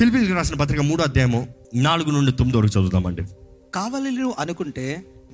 ఫిలిపిల్కి 0.00 0.32
రాసిన 0.32 0.56
పత్రిక 0.56 0.82
మూడో 0.82 1.02
అధ్యాయము 1.02 1.38
నాలుగు 1.78 2.10
నుండి 2.10 2.32
తొమ్మిది 2.32 2.56
వరకు 2.58 2.72
చదువుతామండి 2.74 3.22
కావలిను 3.74 4.28
అనుకుంటే 4.40 4.84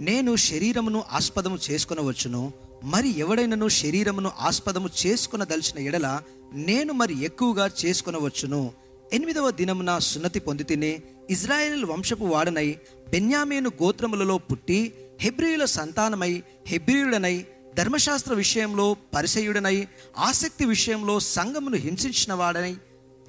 నేను 0.01 0.33
శరీరమును 0.47 1.01
ఆస్పదము 1.13 1.59
చేసుకొనవచ్చును 1.67 2.41
మరి 2.87 3.11
ఎవడైనను 3.19 3.67
శరీరమును 3.77 4.31
ఆస్పదము 4.49 4.89
చేసుకునదలిచిన 4.97 5.79
ఎడల 5.87 6.09
నేను 6.63 6.93
మరి 6.93 7.15
ఎక్కువగా 7.25 7.67
చేసుకొనవచ్చును 7.81 8.61
ఎనిమిదవ 9.13 9.53
దినమున 9.53 9.95
సున్నతి 10.07 10.41
పొంది 10.41 10.65
తిని 10.65 10.93
ఇజ్రాయేల్ 11.31 11.85
వంశపు 11.85 12.27
వాడనై 12.27 12.69
బెన్యామేను 13.07 13.73
గోత్రములలో 13.81 14.39
పుట్టి 14.49 14.81
హెబ్రియుల 15.21 15.67
సంతానమై 15.75 16.33
హెబ్రియుడనై 16.69 17.37
ధర్మశాస్త్ర 17.77 18.35
విషయంలో 18.35 18.89
పరిసయుడనై 19.15 19.77
ఆసక్తి 20.25 20.67
విషయంలో 20.67 21.17
సంఘమును 21.31 21.79
హింసించిన 21.79 22.35
వాడనై 22.35 22.75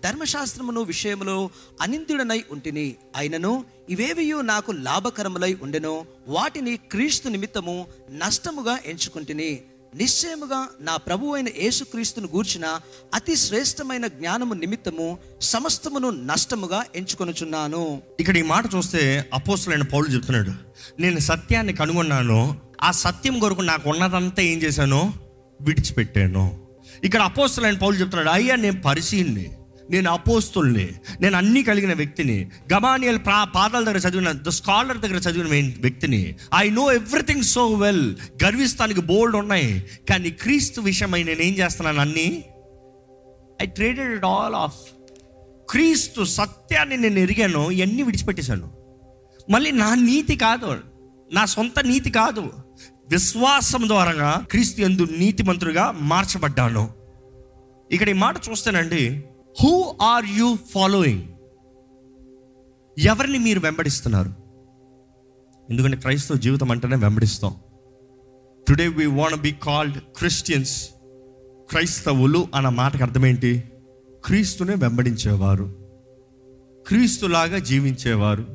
ధర్మశాస్త్రమును 0.03 0.81
విషయములో 0.81 1.49
అనిందుడనై 1.81 2.43
ఉంటిని. 2.51 2.95
అయినను 3.15 3.65
ఇవేవియు 3.89 4.37
నాకు 4.37 4.71
లాభకరములై 4.71 5.57
ఉండెను 5.61 6.05
వాటిని 6.27 6.77
క్రీస్తు 6.77 7.29
నిమిత్తము 7.29 7.87
నష్టముగా 8.11 8.79
ఎంచుకుంటుని. 8.85 9.59
నిశ్చయముగా 9.95 10.67
నా 10.81 10.97
ప్రభు 10.97 11.33
అయిన 11.33 11.47
యేసుక్రీస్తును 11.61 12.27
గూర్చిన 12.27 12.79
అతి 13.13 13.35
శ్రేష్టమైన 13.35 14.07
జ్ఞానము 14.07 14.53
నిమిత్తము 14.53 15.17
సమస్తమును 15.41 16.09
నష్టముగా 16.09 16.83
ఎంచుకొనుచున్నాను. 16.95 18.01
ఇక్కడ 18.19 18.37
ఈ 18.37 18.41
మాట 18.41 18.75
చూస్తే 18.75 19.29
అపోస్తులైన 19.33 19.81
పౌలు 19.81 20.07
చెప్తున్నాడు 20.07 20.51
నేను 21.01 21.19
సత్యాన్ని 21.19 21.73
కనుగొన్నాను 21.73 22.59
ఆ 22.81 22.91
సత్యం 22.91 23.39
కొరకు 23.39 23.61
నాకు 23.61 23.89
ఉన్నదంతా 23.89 24.41
ఏం 24.43 24.61
చేశాను 24.61 25.13
విడిచిపెట్టాను. 25.61 26.59
ఇక్కడ 27.03 27.21
అపోస్తులైన 27.21 27.77
పౌలు 27.77 27.95
చెప్తున్నాడు 27.95 28.29
అయ్యా 28.29 28.55
నేను 28.55 28.81
పరిశీలిని. 28.81 29.56
నేను 29.91 30.11
అపోస్తుల్ని 30.11 30.89
నేను 31.21 31.37
అన్నీ 31.37 31.63
కలిగిన 31.63 31.93
వ్యక్తిని 31.93 32.51
గమానియల్ 32.73 33.17
ప్రా 33.17 33.43
పాదాల 33.43 33.83
దగ్గర 33.83 33.97
చదివిన 33.97 34.31
ద 34.31 34.49
స్కాలర్ 34.49 34.97
దగ్గర 34.97 35.15
చదివిన 35.15 35.73
వ్యక్తిని 35.81 36.35
I 36.55 36.69
know 36.69 36.91
everything 36.91 37.43
so 37.43 37.67
well 37.73 38.15
గర్విస్తానికి 38.43 39.01
బోల్డ్ 39.01 39.35
ఉన్నాయి 39.35 39.85
కానీ 40.09 40.29
క్రీస్తు 40.29 40.81
విషయమై 40.81 41.23
నేను 41.23 41.41
ఏం 41.41 41.53
చేస్తున్నాను 41.53 41.99
అన్నీ? 41.99 42.43
I 43.61 43.65
traded 43.65 44.11
it 44.13 44.25
all 44.25 44.55
of 44.55 44.77
క్రీస్తు 45.69 46.23
సత్యాన్ని 46.23 46.97
నేను 46.97 47.19
ఎరిగాను 47.19 47.71
ఇవన్నీ 47.71 48.03
విడిచిపెట్టేశాను. 48.03 48.71
మళ్ళీ 49.49 49.71
నా 49.71 49.95
నీతి 49.95 50.35
కాదు 50.35 50.77
నా 51.33 51.45
సొంత 51.45 51.79
నీతి 51.79 52.09
కాదు 52.09 52.53
విశ్వాసం 53.09 53.87
ద్వారా 53.87 54.43
క్రీస్తు 54.51 54.81
ఎందు 54.81 55.07
నీతిమంతుడిగా 55.17 55.91
మార్చబడ్డాను. 55.91 56.93
ఇక్కడ 57.91 58.09
ఈ 58.09 58.13
మాట 58.13 58.35
చూస్తానండి 58.49 59.23
హూ 59.63 59.95
ఆర్ 60.01 60.25
యూ 60.25 60.57
ఫాలోయింగ్ 60.71 61.23
ఎవరిని 62.99 63.39
మీరు 63.39 63.59
వెంబడిస్తున్నారు? 63.59 64.33
ఎందుకంటే 65.69 65.97
క్రైస్తవ 65.97 66.35
జీవితం 66.35 66.71
అంటేనే 66.71 66.95
వెంబడిస్తాం. 66.95 67.55
Today 68.67 68.87
we 68.87 69.05
want 69.05 69.41
be 69.41 69.55
called 69.63 69.99
Christians 69.99 70.89
క్రైస్తవులు 71.69 72.47
అన్న 72.55 72.69
మాటకు 72.69 73.03
అర్థమేంటి? 73.03 73.63
క్రీస్తునే 74.25 74.73
వెంబడించేవారు. 74.73 75.75
క్రీస్తులాగా 76.87 77.57
జీవించేవారు. 77.57 78.45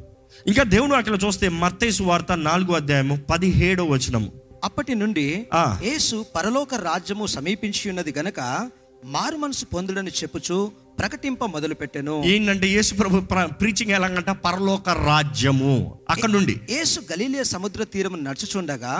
ఇంకా 0.46 0.62
దేవుని 0.62 0.92
వాటిలో 0.92 1.16
చూస్తే 1.16 1.48
మత్తైసు 1.48 2.02
వార్త 2.02 2.32
నాలుగో 2.32 2.74
అధ్యాయము 2.74 3.18
పదిహేడో 3.30 3.84
వచనము. 3.84 4.32
అప్పటి 4.64 4.94
నుండి. 4.94 5.46
యేసు 5.56 6.24
పరలోక 6.36 6.74
రాజ్యము 6.74 7.26
సమీపించి 7.26 7.88
ఉన్నది 7.88 8.14
గనక 8.18 8.70
మారు 9.04 9.36
మనసు 9.36 9.64
పొందుడని 9.64 10.10
చెప్పుచు 10.10 10.72
ప్రకటింప 10.98 11.44
మొదలుపెట్టెను. 11.44 12.22
ఏంటంటే 12.24 12.66
యేసు 12.66 12.94
ప్రభు 12.94 13.20
ప్రీచింగ్ 13.44 13.92
ఎలాగంట 13.92 14.30
పరలోక 14.30 14.88
రాజ్యము. 14.88 15.98
అక్కడ 16.10 16.30
నుండి. 16.30 16.60
యేసు 16.70 17.00
గలీలియ 17.00 17.44
సముద్ర 17.44 17.84
తీరము 17.84 18.16
నడుచుచుండగా. 18.16 18.94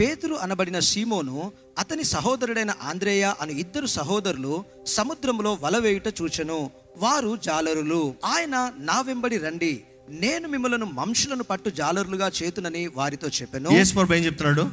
పేతురు 0.00 0.34
అనబడిన 0.34 0.78
సీమోను 0.78 1.52
అతని 1.78 2.04
సహోదరుడైన 2.04 2.72
ఆంద్రేయ 2.82 3.34
అను 3.40 3.50
ఇద్దరు 3.50 3.86
సహోదరులు 3.86 4.64
సముద్రములో 4.86 5.58
వల 5.60 5.78
వేయుట 5.78 6.08
చూచెను. 6.22 6.70
వారు 6.96 7.38
జాలరులు. 7.44 8.14
ఆయన 8.24 8.72
నా 8.78 9.00
వెంబడి 9.00 9.38
రండి. 9.38 9.80
నేను 10.10 10.48
మిమ్మలను 10.48 10.86
మనుషులను 10.86 11.42
పట్టు 11.42 11.70
జాలరులుగా 11.70 12.30
చేతునని 12.42 12.86
వారితో 12.86 13.28
చెప్పెను. 13.28 13.70
యేసు 13.70 13.94
ప్రభు 13.94 14.14
ఏం 14.14 14.24
చెప్తున్నాడు? 14.24 14.70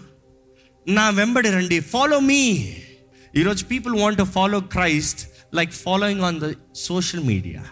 నా 0.88 1.10
వెంబడి 1.10 1.50
రండి. 1.50 1.80
ఫాలో 1.80 2.20
మీ 2.20 2.74
ఈరోజు 3.36 3.66
people 3.66 3.94
want 4.02 4.18
to 4.18 4.24
follow 4.24 4.60
Christ 4.60 5.22
like 5.56 5.72
following 5.72 6.22
on 6.22 6.40
the 6.40 6.54
social 6.76 7.24
media 7.24 7.64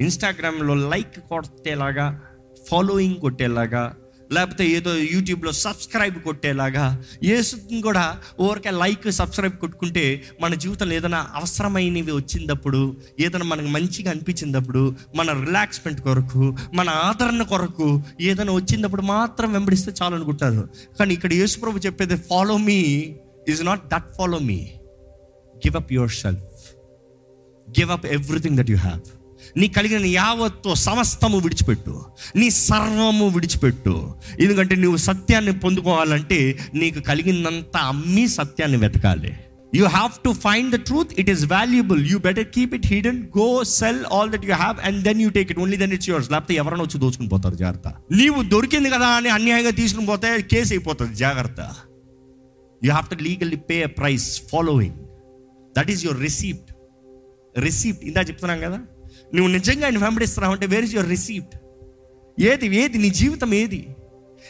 ఇన్స్టాగ్రామ్లో 0.00 0.74
లైక్ 0.74 1.20
కొట్టేలాగా 1.28 2.20
ఫాలోయింగ్ 2.68 3.16
కొట్టేలాగా 3.16 3.94
లేకపోతే 4.32 4.68
ఏదో 4.68 4.94
యూట్యూబ్లో 4.94 5.52
సబ్స్క్రైబ్ 5.52 6.18
కొట్టేలాగా 6.18 7.04
ఏసుని 7.22 7.82
కూడా 7.82 8.18
ఊరికే 8.40 8.70
లైక్ 8.70 9.10
సబ్స్క్రైబ్ 9.10 9.56
కొట్టుకుంటే 9.56 10.24
మన 10.40 10.54
జీవితంలో 10.54 10.94
ఏదైనా 10.94 11.26
అవసరమైనవి 11.34 12.12
వచ్చినప్పుడు 12.12 12.96
ఏదైనా 13.20 13.44
మనకు 13.44 13.66
మంచిగా 13.66 14.10
అనిపించినప్పుడు 14.10 14.96
మన 15.14 15.44
రిలాక్స్మెంట్ 15.44 16.00
కొరకు 16.00 16.56
మన 16.74 16.88
ఆదరణ 16.88 17.42
కొరకు 17.42 18.02
ఏదైనా 18.20 18.52
వచ్చినప్పుడు 18.52 19.02
మాత్రం 19.02 19.52
వెంబడిస్తే 19.52 19.92
చాలు 20.02 20.14
అనుకుంటారు. 20.14 20.68
కానీ 20.98 21.14
ఇక్కడ 21.14 21.32
యేసుప్రభు 21.32 21.78
చెప్పేది 21.78 22.16
follow 22.16 22.56
me 22.56 22.80
is 23.48 23.64
not 23.64 23.88
that 23.88 24.14
follow 24.18 24.38
me 24.38 24.60
give 25.56 25.76
up 25.76 25.92
yourself 26.10 26.64
give 27.80 27.90
up 27.90 28.06
everything 28.06 28.56
that 28.56 28.70
you 28.70 28.76
have 28.76 29.00
నీ 29.56 29.68
కలిగిన 29.68 30.06
యావత్తు 30.06 30.74
సమస్తము 30.74 31.38
విడిచిపెట్టు. 31.38 32.04
నీ 32.36 32.50
సర్వము 32.50 33.28
విడిచిపెట్టు. 33.28 34.14
ఎందుకంటే 34.40 34.74
నువ్వు 34.74 34.96
సత్యాన్ని 34.96 35.52
పొందుకోవాలంటే 35.58 36.58
నీకు 36.74 37.00
కలిగినంత 37.00 37.76
అమ్మి 37.76 38.28
సత్యాన్ని 38.28 38.78
వెతకాలి. 38.78 39.36
You 39.74 39.86
have 39.86 40.10
to 40.24 40.32
find 40.32 40.76
the 40.76 40.78
truth 40.78 41.14
it 41.18 41.30
is 41.30 41.44
valuable 41.46 42.10
you 42.10 42.18
better 42.18 42.46
keep 42.46 42.74
it 42.74 42.86
hidden 42.86 43.22
go 43.38 43.64
sell 43.64 44.04
all 44.04 44.30
that 44.30 44.44
you 44.44 44.54
have 44.54 44.80
and 44.80 45.02
then 45.02 45.20
you 45.20 45.30
take 45.30 45.50
it 45.50 45.58
only 45.58 45.76
then 45.76 45.92
it's 45.92 46.08
yours 46.08 46.30
లేకపోతే 46.30 46.54
ఎవరైనా 46.54 46.82
వచ్చి 46.82 47.00
దోచుకుని 47.00 47.28
పోతారు. 47.28 47.54
జాగ్రత్త. 47.54 47.88
నీవు 48.12 48.42
దొరికింది 48.42 48.90
కదా 48.90 49.06
అని 49.06 49.28
అన్యాయంగా 49.28 49.70
తీసుకుని 49.70 50.06
పోతే 50.06 50.42
కేసు 50.42 50.72
అయిపోతుంది. 50.72 51.14
జాగ్రత్త. 51.14 51.76
You 52.84 52.90
have 52.90 53.08
to 53.08 53.16
legally 53.22 53.56
pay 53.70 53.82
a 53.82 53.90
price 53.98 54.42
following 54.50 54.98
that 55.74 55.90
is 55.90 56.04
your 56.04 56.20
receipt 56.20 56.70
receipt 57.58 58.04
ఇందా 58.04 58.20
చెప్తున్నాం 58.20 58.60
కదా? 58.60 58.78
నువ్వు 59.34 59.50
నిజంగా 59.52 59.84
ఆయన 59.86 59.98
వెంబడిస్తున్నావు 59.98 60.54
అంటే 60.54 60.66
వేర్ 60.66 60.84
ఇస్ 60.84 60.94
యువర్ 60.94 61.10
రిసీప్ట్ 61.10 61.54
ఏది 62.38 62.66
ఏది? 62.76 62.98
నీ 62.98 63.10
జీవితం 63.10 63.54
ఏది? 63.54 63.80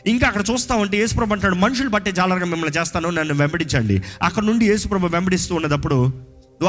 ఇంకా 0.06 0.26
అక్కడ 0.26 0.44
చూస్తా 0.50 0.74
ఉంటే 0.74 0.96
యేసుప్రభు 0.98 1.32
అంటాడు 1.32 1.54
మనుషులు 1.54 1.88
బట్టే 1.88 2.12
జాలరుగా 2.12 2.44
మిమ్మల్ని 2.44 2.76
చేస్తాను 2.78 3.10
నన్ను 3.10 3.34
వెంబడించండి. 3.34 3.96
అక్కడ 4.22 4.44
నుండి 4.44 4.64
యేసుప్రభు 4.66 5.06
వెంబడిస్తూ 5.06 5.54
ఉన్నప్పుడు 5.54 5.98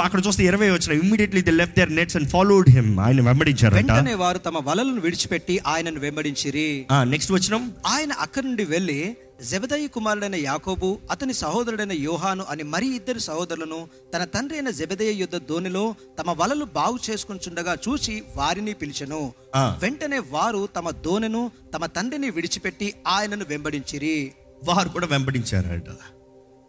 అక్కడ 0.03 0.19
చూస్తే 0.27 0.43
ఇరవై 0.43 0.69
వచ్చిన 0.69 0.93
immediately 0.93 1.41
the 1.41 1.51
left 1.51 1.75
their 1.75 1.91
nets 1.95 2.17
and 2.17 2.29
followed 2.29 2.69
him 2.69 2.99
ఆయన 2.99 3.21
వెంబడించారంట. 3.21 3.77
వెంటనే 3.91 4.13
వారు 4.13 4.37
తమ 4.37 4.57
వలలను 4.65 5.01
విడిచిపెట్టి 5.01 5.61
ఆయనను 5.67 5.99
వెంబడించిరి. 5.99 6.67
నెక్స్ట్ 7.03 7.31
వచ్చిన 7.31 7.59
ఆయన 7.87 8.11
అక్కడి 8.19 8.47
నుండి 8.47 8.65
వెళ్ళి 8.65 8.97
జెబదయి 9.43 9.87
కుమారుడైన 9.87 10.35
యాకోబు 10.35 10.99
అతని 11.11 11.33
సహోదరుడైన 11.33 11.91
యోహాను 11.91 12.45
అని 12.49 12.63
మరి 12.63 12.95
ఇద్దరు 12.95 13.19
సహోదరులను 13.19 13.87
తన 14.13 14.23
తండ్రి 14.23 14.57
అయిన 14.57 14.69
జెబదయ 14.69 15.11
యుద్ధ 15.11 15.35
ధోనిలో 15.35 15.95
తమ 16.19 16.35
వలలు 16.41 16.65
బాగు 16.65 16.97
చేసుకుంటుండగా 17.09 17.77
చూసి 17.89 18.23
వారిని 18.35 18.73
పిలిచెను. 18.73 19.33
వెంటనే 19.57 20.19
వారు 20.19 20.69
తమ 20.75 20.89
దోనెను 20.89 21.51
తమ 21.73 21.85
తండ్రిని 21.85 22.29
విడిచిపెట్టి 22.29 22.93
ఆయనను 23.07 23.45
వెంబడించిరి. 23.49 24.31
వారు 24.63 24.89
కూడా 24.89 25.07
వెంబడించారట. 25.07 25.89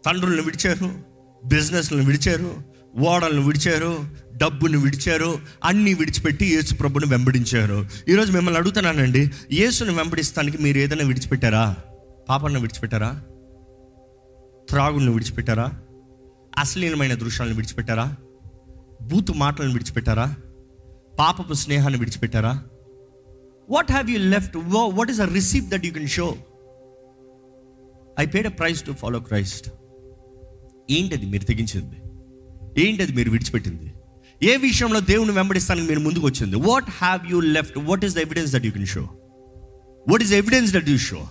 తండ్రులను 0.05 0.41
విడిచారు 0.41 0.89
బిజినెస్లను 1.45 2.03
విడిచారు 2.03 2.77
ఓడలను 2.99 3.41
విడిచారు 3.41 3.99
డబ్బును 4.37 4.79
విడిచారు 4.79 5.39
అన్ని 5.63 5.93
విడిచిపెట్టి 5.93 6.45
యేసు 6.45 6.75
ప్రభుని 6.75 7.05
వెంబడించారు. 7.05 7.85
ఈరోజు 8.09 8.31
మిమ్మల్ని 8.31 8.59
అడుగుతున్నానండి 8.59 9.31
యేసుని 9.51 9.95
వెంబడిస్తానికి 9.95 10.57
మీరు 10.57 10.77
ఏదైనా 10.77 11.05
విడిచిపెట్టారా? 11.05 11.75
పాపలను 12.29 12.59
విడిచిపెట్టారా? 12.59 13.23
త్రాగులను 14.69 15.11
విడిచిపెట్టారా? 15.11 15.71
అశ్లీలమైన 16.57 17.13
దృశ్యాలను 17.13 17.55
విడిచిపెట్టారా? 17.55 18.15
బూతు 19.01 19.33
మాటలను 19.33 19.71
విడిచిపెట్టారా? 19.71 20.35
పాపపు 21.19 21.53
స్నేహాన్ని 21.53 21.99
విడిచిపెట్టారా? 21.99 22.63
What 23.69 23.91
have 23.91 24.11
you 24.11 24.19
left 24.19 24.57
what 24.57 25.11
is 25.11 25.19
a 25.19 25.25
receipt 25.25 25.65
that 25.65 25.85
you 25.85 25.91
can 25.91 26.07
show 26.07 26.37
I 28.19 28.25
paid 28.25 28.47
a 28.47 28.49
price 28.49 28.85
to 28.85 28.91
follow 28.91 29.19
Christ 29.19 29.69
ఏంటది 30.89 31.25
మీరు 31.25 31.43
తెగించింది? 31.43 31.95
ఏంటది 32.85 33.11
మీరు 33.11 33.29
విడిచిపెట్టింది? 33.29 33.93
ఏ 34.43 34.57
విషయంలో 34.57 34.99
దేవుని 34.99 35.31
వెంబడిస్తానికి 35.31 35.87
మీరు 35.87 35.99
ముందుకు 35.99 36.25
వచ్చింది 36.25 36.55
what 36.55 36.89
have 36.89 37.31
you 37.31 37.39
left 37.41 37.77
what 37.77 38.05
is 38.05 38.15
the 38.15 38.17
evidence 38.17 38.53
that 38.53 38.65
you 38.65 38.71
can 38.71 38.85
show 38.85 39.03
what 40.09 40.23
is 40.23 40.33
evidence 40.33 40.73
that 40.73 40.89
you 40.89 40.97
show 40.97 41.27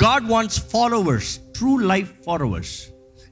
God 0.00 0.26
wants 0.28 0.60
followers 0.72 1.30
true 1.52 1.70
life 1.90 2.10
followers 2.24 2.74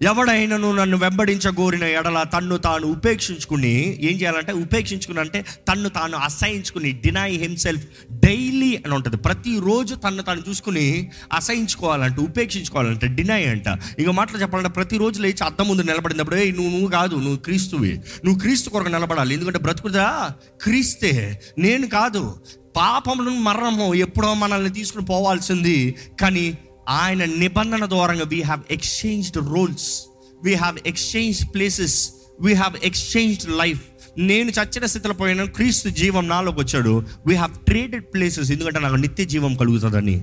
ఎవడైనను 0.03 0.73
నన్ను 0.73 0.97
వెంబడించగోరిన 0.97 1.85
ఎడల 1.85 2.23
తన్ను 2.23 2.57
తాను 2.57 2.87
ఉపేక్షించుకుని 2.87 3.99
ఏం 4.05 4.21
చేయాలంటే 4.21 4.53
ఉపేక్షించుకుని 4.53 5.21
అంటే 5.21 5.45
తన్ను 5.69 5.89
తాను 5.89 6.17
అసహించుకుని 6.17 6.93
డినై 6.93 7.33
హిమ్సెల్ఫ్ 7.33 7.87
డైలీ 8.11 8.83
అని 8.87 8.95
ఉంటుంది. 8.95 9.17
ప్రతిరోజు 9.17 9.95
తన్ను 9.95 10.23
తాను 10.23 10.43
చూసుకుని 10.49 11.11
అసహించుకోవాలంటే 11.33 12.21
ఉపేక్షించుకోవాలంటే 12.21 13.07
డినై 13.07 13.45
అంట. 13.45 13.65
ఇక 13.99 14.09
మాటలు 14.09 14.39
చెప్పాలంటే 14.39 14.71
ప్రతిరోజు 14.71 15.23
లేచి 15.23 15.45
అద్దం 15.45 15.69
ముందు 15.69 15.83
నిలబడినప్పుడు 15.83 16.37
నువ్వు 16.37 16.71
నువ్వు 16.71 16.87
కాదు 16.87 17.17
నువ్వు 17.17 17.37
క్రీస్తువి. 17.37 18.01
నువ్వు 18.25 18.41
క్రీస్తు 18.41 18.71
కొరకు 18.71 18.89
నిలబడాలి. 18.89 19.35
ఎందుకంటే 19.35 19.59
బ్రతుకుదా? 19.59 20.29
క్రీస్తే. 20.63 21.41
నేను 21.59 21.87
కాదు. 21.89 22.41
పాపమును 22.77 23.31
మరణము 23.31 23.95
ఎప్పుడో 23.95 24.35
మనల్ని 24.35 24.71
తీసుకుని 24.71 25.05
పోవాల్సింది. 25.05 25.95
కానీ 26.21 26.59
ఆయన 26.89 27.25
నిబంధన 27.25 27.89
ద్వారంగా 27.89 28.25
we 28.25 28.43
have 28.43 28.61
exchanged 28.71 29.37
roles 29.37 30.03
we 30.45 30.55
have 30.55 30.79
exchange 30.87 31.55
places 31.55 32.11
we 32.41 32.53
have 32.53 32.77
exchanged 32.85 33.57
life 33.57 33.83
నేను 34.19 34.51
చచ్చిన 34.51 34.87
స్థితిలో 34.87 35.15
పోయిన 35.15 35.45
క్రీస్తు 35.45 35.89
జీవం 35.89 36.29
నాలోకి 36.29 36.61
వచ్చాడు. 36.61 37.05
వీ 37.27 37.35
హ్యావ్ 37.35 37.55
ట్రేడెడ్ 37.55 38.05
ప్లేసెస్ 38.05 38.53
ఎందుకంటే 38.53 38.81
నాకు 38.81 38.95
నిత్య 38.95 39.25
జీవం 39.25 39.55
కలుగుతుందని. 39.55 40.21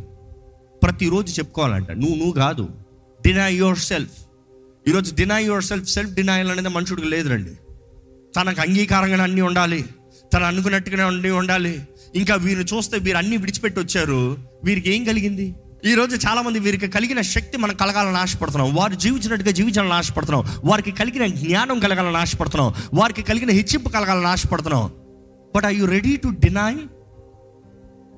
ప్రతిరోజు 0.84 1.40
చెప్పుకోవాలంట 1.40 1.92
నువ్వు 1.92 2.16
నువ్వు 2.16 2.32
కాదు. 2.32 2.70
డినై 3.26 3.56
యువర్ 3.56 3.78
సెల్ఫ్ 3.78 4.26
ఈరోజు 4.88 5.16
deny 5.16 5.44
your 5.44 5.64
self 5.64 5.90
self 5.90 6.14
denial 6.14 6.52
అనేది 6.52 6.70
మనుషుడికి 6.70 7.08
లేదురండి. 7.08 7.52
తనకు 8.36 8.62
అంగీకారంగానే 8.62 9.24
అన్నీ 9.24 9.42
ఉండాలి. 9.42 9.86
తను 10.34 10.46
అనుకున్నట్టుగానే 10.46 11.04
అన్నీ 11.04 11.30
ఉండాలి. 11.30 11.82
ఇంకా 12.16 12.36
వీరిని 12.36 12.66
చూస్తే 12.66 12.98
వీరు 12.98 13.18
అన్నీ 13.18 13.38
విడిచిపెట్టి 13.38 13.80
వచ్చారు. 13.80 14.38
వీరికి 14.64 14.94
ఏం 14.94 15.04
కలిగింది? 15.04 15.56
ఈ 15.86 15.94
రోజు 15.94 16.60
వీరికి 16.60 16.88
కలిగిన 16.88 17.22
శక్తి 17.22 17.58
మనం 17.58 17.76
కలగాలని 17.76 18.18
ఆశపడుతున్నాం. 18.18 18.76
వారు 18.76 18.96
జీవించినట్టుగా 18.96 19.52
జీవించాలని 19.52 19.94
ఆశపడుతున్నాం. 19.94 20.62
వారికి 20.66 20.92
కలిగిన 20.92 21.26
జ్ఞానం 21.26 21.80
కలగాలని 21.80 22.18
ఆశపడుతున్నాం. 22.18 22.74
వారికి 22.94 23.22
కలిగిన 23.22 23.50
హెచ్చింపు 23.50 23.90
కలగాలని 23.90 24.28
ఆశపడుతున్నాం. 24.28 24.92
But 25.56 25.66
I 25.66 25.76
you 25.76 25.86
ready 25.86 26.18
to 26.18 26.28
deny 26.28 26.76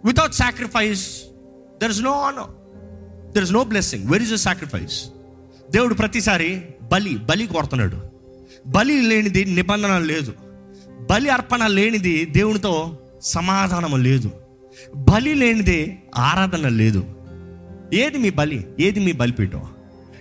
without 0.06 0.34
sacrifice 0.34 1.08
there 1.82 1.92
is 1.92 2.02
no 2.02 2.12
honour 2.12 2.52
there 3.34 3.44
is 3.44 3.54
no 3.54 3.64
blessing 3.64 4.10
where 4.10 4.24
is 4.24 4.34
a 4.34 4.36
sacrifice 4.36 5.04
దేవుడు 5.72 5.94
ప్రతిసారి 5.94 6.62
బలి 6.84 7.18
బలి 7.18 7.48
కోరుతున్నాడు. 7.48 7.98
బలి 8.68 9.02
లేనిది 9.02 9.46
నిబంధన 9.46 9.98
లేదు. 9.98 10.34
బలి 11.10 11.30
అర్పణ 11.30 11.68
లేనిది 11.68 12.26
దేవునితో 12.26 12.98
సమాధానం 13.22 14.04
లేదు. 14.04 14.32
బలి 14.96 15.34
లేనిది 15.36 16.00
ఆరాధన 16.18 16.68
లేదు. 16.68 17.17
ఏది 17.94 18.18
మీ 18.18 18.30
బలి? 18.30 18.68
ఏది 18.80 19.00
మీ 19.00 19.12
బలిపీఠం? 19.12 19.62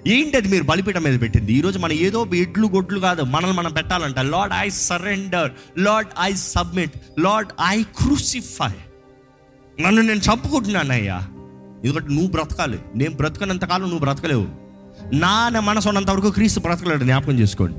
ఏంటి 0.06 0.36
అది 0.36 0.48
మీరు 0.48 0.62
బలిపీఠం 0.62 1.02
మీద 1.02 1.20
పెట్టింది? 1.20 1.52
ఈరోజు 1.52 1.78
మనం 1.78 1.92
ఏదో 1.92 2.26
ఎడ్లు 2.34 2.66
గొడ్లు 2.66 3.00
కాదు 3.00 3.22
మనల్ని 3.22 3.56
మనం 3.56 3.72
పెట్టాలంట. 3.72 4.18
Lord 4.18 4.54
I 4.58 4.68
surrender 4.68 5.50
Lord 5.78 6.10
I 6.20 6.32
submit 6.34 7.20
Lord 7.20 7.50
I 7.66 7.82
crucify 7.82 8.72
నన్ను 9.82 10.02
నేను 10.02 10.20
చంపుకుంటున్నానయ్యా. 10.20 11.22
ఎందుకంటే 11.84 12.12
నువ్వు 12.12 12.30
బ్రతకాలి. 12.30 12.78
నేను 12.96 13.14
బ్రతకనంతకాలం 13.14 13.82
నువ్వు 13.82 13.98
బ్రతకలేవు. 13.98 14.46
నా 15.14 15.48
మనసు 15.48 15.88
ఉన్నంత 15.88 16.10
వరకు 16.10 16.30
క్రీస్తు 16.30 16.60
బ్రతకలేడు. 16.60 17.04
జ్ఞాపకం 17.04 17.38
చేసుకోండి. 17.38 17.78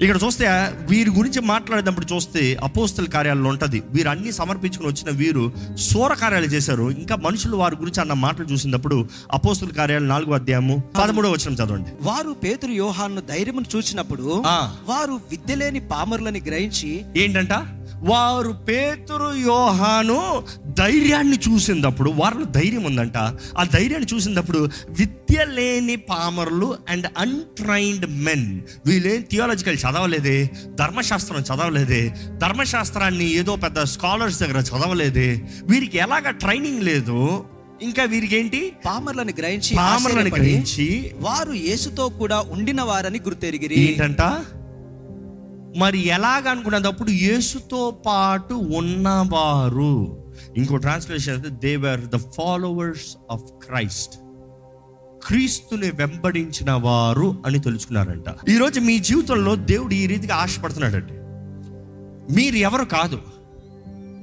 ఇక్కడ 0.00 0.18
చూస్తే 0.26 0.46
వీరి 0.90 1.10
గురించి 1.10 1.40
మాట్లాడేటప్పుడు 1.40 2.14
చూస్తే 2.14 2.56
అపోస్తల 2.64 3.04
కార్యాలలో 3.04 3.50
ఉంటుంది. 3.50 3.82
వీరు 3.90 4.08
అన్ని 4.08 4.32
సమర్పించుకుని 4.32 4.88
వచ్చిన 4.88 5.16
వీరు 5.16 5.52
సూర 5.76 6.14
కార్యాలు 6.14 6.46
చేశారు. 6.46 6.90
ఇంకా 6.90 7.16
మనుషులు 7.16 7.56
వారి 7.56 7.76
గురించి 7.76 8.00
అన్న 8.00 8.12
మాటలు 8.12 8.46
చూసినప్పుడు 8.46 9.08
అపోస్తల 9.32 9.68
కార్యాలు 9.68 10.04
నాలుగో 10.04 10.32
అధ్యాయము 10.32 10.82
పదమూడో 11.02 11.30
వచ్చిన 11.30 11.54
చదవండి. 11.54 11.90
వారు 12.02 12.32
పేతురు 12.44 12.72
యోహాను 12.72 13.20
ధైర్యమును 13.20 13.76
చూచినప్పుడు 13.76 14.42
ఆ. 14.46 14.74
వారు 14.84 15.20
విద్యలేని 15.30 15.80
పామరులని 15.80 16.42
గ్రహించి 16.46 17.04
ఏంటంట? 17.16 17.52
వారు 18.02 18.52
పేతురు 18.52 19.34
యోహాను 19.34 20.44
ధైర్యాన్ని 20.66 21.36
చూసినప్పుడు 21.36 22.10
వారిలో 22.10 22.44
ధైర్యం 22.44 22.84
ఉందంట. 22.84 23.16
ఆ 23.58 23.64
ధైర్యాన్ని 23.72 24.14
చూసినప్పుడు 24.14 24.68
విద్య 24.88 25.44
లేని 25.44 25.96
పామరులు 25.96 26.78
అండ్ 26.88 27.06
అన్ట్రైన్డ్ 27.18 28.06
మెన్ 28.10 28.60
వీళ్ళేం 28.86 29.22
థియాలజికల్ 29.30 29.76
చదవలేదే 29.76 30.50
ధర్మశాస్త్రం 30.74 31.40
చదవలేదే 31.40 32.14
ధర్మశాస్త్రాన్ని 32.36 33.30
ఏదో 33.30 33.56
పెద్ద 33.56 33.82
స్కాలర్స్ 33.82 34.40
దగ్గర 34.40 34.58
చదవలేదే. 34.58 35.42
వీరికి 35.62 35.98
ఎలాగ 35.98 36.30
ట్రైనింగ్ 36.30 36.82
లేదు 36.82 37.44
ఇంకా 37.82 38.04
వీరికి 38.04 38.36
ఏంటి 38.36 38.72
పామరులని 38.86 39.34
గ్రహించి 39.38 39.76
పామరులను 39.76 40.30
గ్రహించి 40.30 41.12
వారు 41.18 41.52
యేసుతో 41.52 42.08
కూడా 42.08 42.40
ఉండిన 42.40 42.82
వారని 42.82 43.18
గుర్తెరిగిరి. 43.18 43.74
ఏంటంట? 43.74 44.44
మరి 45.78 45.98
ఎలాగ 45.98 46.48
అనుకున్నప్పుడు 46.48 47.10
యేసుతో 47.10 47.98
పాటు 48.06 48.54
ఉన్నవారు. 48.54 50.24
ఇంకో 50.56 50.76
ట్రాన్స్లేషన్ 50.76 51.34
అయితే 51.34 51.48
they were 51.48 52.00
the 52.00 52.16
followers 52.16 53.16
of 53.30 53.42
Christ 53.42 54.18
క్రీస్తుని 55.26 55.90
వెంబడించిన 55.90 56.72
వారు 56.72 57.42
అని 57.46 57.58
తెలుసుకున్నారంట 57.58 58.48
ఈరోజు 58.48 58.80
మీ 58.80 58.98
జీవితంలో 58.98 59.54
దేవుడు 59.54 59.94
ఈ 59.94 60.06
రీతిగా 60.06 60.34
ఆశపడుతున్నాడండి. 60.34 61.12
మీరు 62.34 62.56
ఎవరు 62.56 62.84
కాదు. 62.84 63.18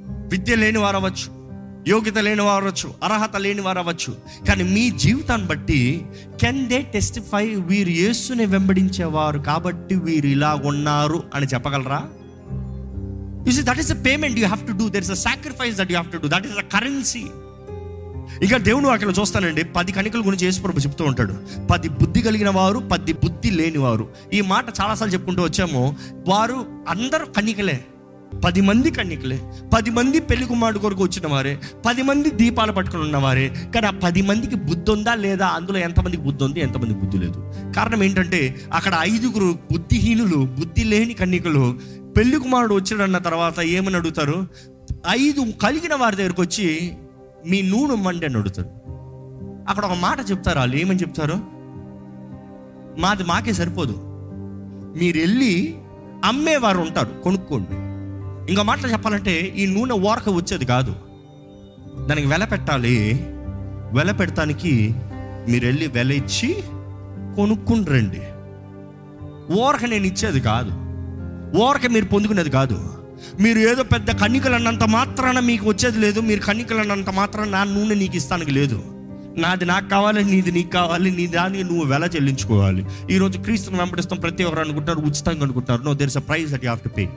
విద్య 0.07 0.55
లేని 0.55 0.77
వారు 0.77 0.95
అవ్వచ్చు 0.95 1.44
యోగ్యత 1.87 2.17
లేని 2.17 2.41
వారు 2.41 2.65
అవ్వచ్చు 2.65 2.93
అర్హత 3.03 3.35
లేని 3.35 3.61
వారు 3.61 3.79
అవ్వచ్చు. 3.79 4.17
కానీ 4.47 4.63
మీ 4.63 4.89
జీవితాన్ని 4.89 5.47
బట్టి 5.47 6.05
కెన్ 6.41 6.67
దే 6.67 6.81
టెస్టిఫై 6.81 7.49
వీరు 7.49 7.89
యేసుని 7.89 8.45
వెంబడించేవారు 8.45 9.39
కాబట్టి 9.39 9.95
వీరు 9.95 10.27
ఇలా 10.27 10.61
ఉన్నారు 10.65 11.23
అని 11.35 11.45
చెప్పగలరా? 11.45 12.03
You 13.47 13.63
that 13.63 13.79
is 13.79 13.91
a 13.91 13.95
payment 13.95 14.39
you 14.39 14.47
have 14.47 14.67
to 14.67 14.71
do 14.71 14.89
there 14.89 15.01
is 15.01 15.11
a 15.11 15.13
sacrifice 15.13 15.77
that 15.77 15.91
you 15.91 15.97
have 15.97 16.13
to 16.13 16.17
do 16.17 16.27
that 16.27 16.47
is 16.47 16.57
a 16.57 16.79
currency 16.79 17.25
ఇంకా 18.41 18.57
దేవుడు 18.57 18.87
అక్కడ 18.87 19.13
చూస్తానండి. 19.19 19.63
పది 19.63 19.91
కణికల 19.91 20.19
గురించి 20.19 20.45
యేసుప్రభు 20.45 20.79
చెప్తూ 20.79 21.05
ఉంటాడు. 21.05 21.33
పది 21.71 21.89
బుద్ధి 21.89 22.21
కలిగిన 22.21 22.49
వారు 22.49 22.79
పది 22.79 23.13
బుద్ధి 23.13 23.51
లేని 23.51 23.77
వారు 23.77 24.09
ఈ 24.33 24.41
మాట 24.41 24.65
చాలాసార్లు 24.81 25.13
చెప్పుకుంటూ 25.13 25.41
వచ్చాము. 25.41 25.95
వారు 26.27 26.65
అందరూ 26.89 27.25
కణికలే. 27.25 27.83
పది 28.45 28.61
మంది 28.61 28.91
కన్యకులే 28.91 29.51
పది 29.75 29.89
మంది 29.89 30.19
పెళ్ళి 30.19 30.47
కుమారుడు 30.47 30.79
కొరకు 30.79 31.03
వచ్చిన 31.03 31.31
వారే 31.31 31.59
పది 31.85 32.01
మంది 32.01 32.29
దీపాలు 32.29 32.71
పట్టుకుని 32.71 33.03
ఉన్నవారే. 33.03 33.55
కానీ 33.75 33.87
ఆ 33.87 33.89
పది 33.89 34.21
మందికి 34.21 34.55
బుద్ధి 34.55 34.91
ఉందా 34.91 35.15
లేదా? 35.15 35.47
అందులో 35.47 35.77
ఎంతమందికి 35.77 36.23
బుద్ధి 36.23 36.43
ఉంది 36.43 36.59
ఎంతమందికి 36.59 36.99
బుద్ధి 36.99 37.17
లేదు. 37.17 37.53
కారణం 37.75 38.03
ఏంటంటే 38.03 38.55
అక్కడ 38.73 38.95
ఐదుగురు 38.99 39.59
బుద్ధిహీనులు 39.71 40.35
బుద్ధి 40.35 40.83
లేని 40.83 41.13
కన్యకులు 41.13 41.79
పెళ్ళి 42.17 42.37
కుమారుడు 42.37 42.75
వచ్చాడన్న 42.75 43.17
తర్వాత 43.17 43.59
ఏమని 43.59 43.95
అడుగుతారు? 43.95 44.47
ఐదు 45.09 45.51
కలిగిన 45.61 45.95
వారి 45.95 46.15
దగ్గరకు 46.15 46.41
వచ్చి 46.41 46.91
మీ 47.47 47.61
నూనె 47.61 47.95
మండి 47.95 48.25
అని 48.25 48.37
అడుగుతారు. 48.37 48.69
అక్కడ 49.69 49.85
ఒక 49.85 49.97
మాట 49.99 50.19
చెప్తారు 50.31 50.59
వాళ్ళు. 50.59 50.75
ఏమని 50.75 50.99
చెప్తారు? 50.99 51.33
మాది 53.01 53.23
మాకే 53.23 53.53
సరిపోదు. 53.53 53.93
మీరు 54.97 55.17
వెళ్ళి 55.17 55.75
అమ్మేవారు 56.25 56.79
ఉంటారు 56.79 57.21
కొనుక్కోండి. 57.23 57.84
ఇంకా 58.49 58.63
మాటలు 58.63 58.91
చెప్పాలంటే 58.91 59.53
ఈ 59.57 59.65
నూనె 59.65 59.93
ఓరక 59.93 60.29
వచ్చేది 60.29 60.65
కాదు. 60.65 60.95
దానికి 62.07 62.27
వెల 62.27 62.43
పెట్టాలి. 62.43 63.19
వెల 63.93 64.11
పెడతానికి 64.11 64.95
మీరు 65.49 65.65
వెళ్ళి 65.65 65.87
వెల 65.87 66.11
ఇచ్చి 66.11 66.53
కొనుక్కుని 67.35 67.85
రండి. 67.85 68.21
ఓరక 69.53 69.85
నేను 69.85 70.05
ఇచ్చేది 70.05 70.39
కాదు. 70.39 70.71
ఓరక 71.57 71.85
మీరు 71.85 72.05
పొందుకునేది 72.05 72.49
కాదు. 72.49 72.93
మీరు 73.39 73.59
ఏదో 73.59 73.83
పెద్ద 73.83 74.11
కన్నికలు 74.11 74.55
అన్నంత 74.55 74.83
మాత్రాన 74.83 75.39
మీకు 75.39 75.69
వచ్చేది 75.69 75.99
లేదు. 75.99 76.19
మీరు 76.19 76.39
కన్నికలు 76.39 76.79
అన్నంత 76.79 77.09
మాత్రాన 77.09 77.49
నా 77.49 77.63
నూనె 77.63 77.95
నీకు 77.95 78.15
ఇస్తానికి 78.15 78.51
లేదు. 78.51 78.83
నాది 79.37 79.65
నాకు 79.65 79.89
కావాలి 79.89 80.23
నీది 80.23 80.51
నీకు 80.51 80.69
కావాలి 80.69 81.11
నీ 81.11 81.27
దానికి 81.27 81.63
నువ్వు 81.63 81.85
వెల 81.85 82.03
చెల్లించుకోవాలి. 82.03 82.85
ఈరోజు 83.11 83.39
క్రీస్తుని 83.39 83.77
వెంబడిస్తాం. 83.77 84.19
ప్రతి 84.19 84.43
ఒక్కరు 84.43 84.63
అనుకుంటారు 84.63 84.99
ఉచితంగా 84.99 85.43
అనుకుంటారు. 85.43 85.81
No 85.81 85.93
there 85.93 86.09
is 86.09 86.17
a 86.17 86.19
price 86.19 86.51
that 86.51 86.65
you 86.65 86.71
have 86.71 86.79
to 86.79 86.89
pay 86.89 87.09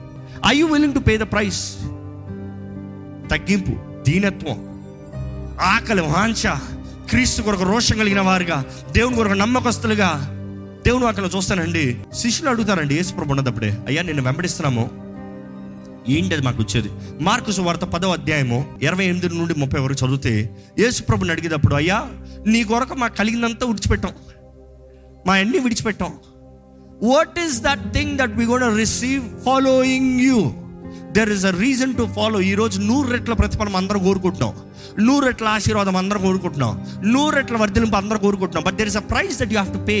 I 0.47 0.57
you 0.57 0.67
willing 0.67 0.93
to 0.93 0.99
pay 0.99 1.17
the 1.17 1.21
price 1.21 1.75
తగ్గింపు 3.31 4.03
దీనత్వం 4.09 4.69
ఆకలి 5.61 6.01
వాంఛ 6.01 6.57
క్రీస్తు 7.09 7.41
కొరకు 7.41 7.63
రోషం 7.63 7.97
కలిగిన 7.97 8.21
వారుగా 8.21 8.65
దేవుని 8.91 9.15
కొరకు 9.15 9.33
నమ్మకస్తులుగా 9.33 10.35
దేవుని 10.85 11.07
అక్కడ 11.07 11.29
చూస్తానండి. 11.35 11.97
శిష్యులు 12.13 12.49
అడుగుతారండి 12.49 12.95
యేసుప్రభు 12.95 13.29
ఉన్నదప్పుడే. 13.29 13.77
అయ్యా 13.87 14.01
నిన్ను 14.01 14.23
వెంబడిస్తున్నాము. 14.23 14.89
ఏంటి 16.09 16.35
అది 16.35 16.45
మాకు 16.45 16.63
వచ్చేది? 16.63 16.89
మార్కుస్ 17.21 17.59
వార్త 17.59 17.79
పదవ 17.79 18.11
అధ్యాయము 18.11 18.79
ఇరవై 18.81 19.05
ఎనిమిది 19.05 19.29
నుండి 19.29 19.53
ముప్పై 19.53 19.81
వరకు 19.81 20.05
చదివితే 20.05 20.49
యేసుప్రభుని 20.79 21.31
అడిగేటప్పుడు 21.31 21.75
అయ్యా 21.75 22.07
నీ 22.47 22.63
కొరకు 22.63 22.93
మాకు 22.93 23.17
కలిగినంత 23.17 23.63
విడిచిపెట్టాం. 23.63 24.11
మా 25.27 25.33
అన్ని 25.33 25.59
విడిచిపెట్టాం. 25.59 26.13
What 27.03 27.39
is 27.39 27.61
that 27.61 27.93
thing 27.93 28.17
that 28.17 28.37
we 28.37 28.45
got 28.45 28.77
receive 28.77 29.23
following 29.45 30.19
you 30.19 30.53
there 31.11 31.29
is 31.29 31.45
a 31.45 31.49
reason 31.49 31.95
to 31.95 32.07
follow 32.15 32.41
ఈరోజు 32.41 32.81
నూరు 32.81 33.07
రెట్ల 33.07 33.33
ప్రతిఫలం 33.33 33.75
అందరం 33.75 34.03
కోరుకుంటున్నాం. 34.03 34.53
నూరు 34.99 35.25
రెట్ల 35.25 35.45
ఆశీర్వాదం 35.45 35.97
అందరం 35.97 36.21
కోరుకుంటున్నాం. 36.21 36.85
నూరు 37.03 37.35
రెట్ల 37.35 37.57
వర్ధలింపు 37.57 37.95
అందరం 37.95 38.17
కోరుకుంటున్నాం. 38.17 38.63
But 38.63 38.75
there 38.75 38.87
is 38.87 38.97
a 38.97 38.99
price 38.99 39.39
that 39.39 39.53
you 39.53 39.59
have 39.59 39.77
to 39.77 39.83
pay 39.83 39.97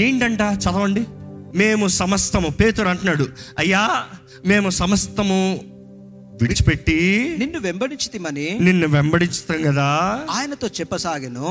ఏంటంట? 0.00 0.40
చదవండి. 0.40 1.04
మేము 1.54 1.88
సమస్తము. 1.88 2.48
పేతురు 2.48 2.88
అంటున్నాడు 2.88 3.26
అయ్యా 3.58 4.02
మేము 4.46 4.70
సమస్తము 4.70 5.60
విడిచిపెట్టి 6.40 7.36
నిన్ను 7.38 7.60
వెంబడించితిమని 7.60 8.58
నిన్ను 8.60 8.88
వెంబడిస్తాం 8.88 9.62
కదా. 9.62 10.26
ఆయనతో 10.30 10.66
చెప్పసాగెను. 10.66 11.46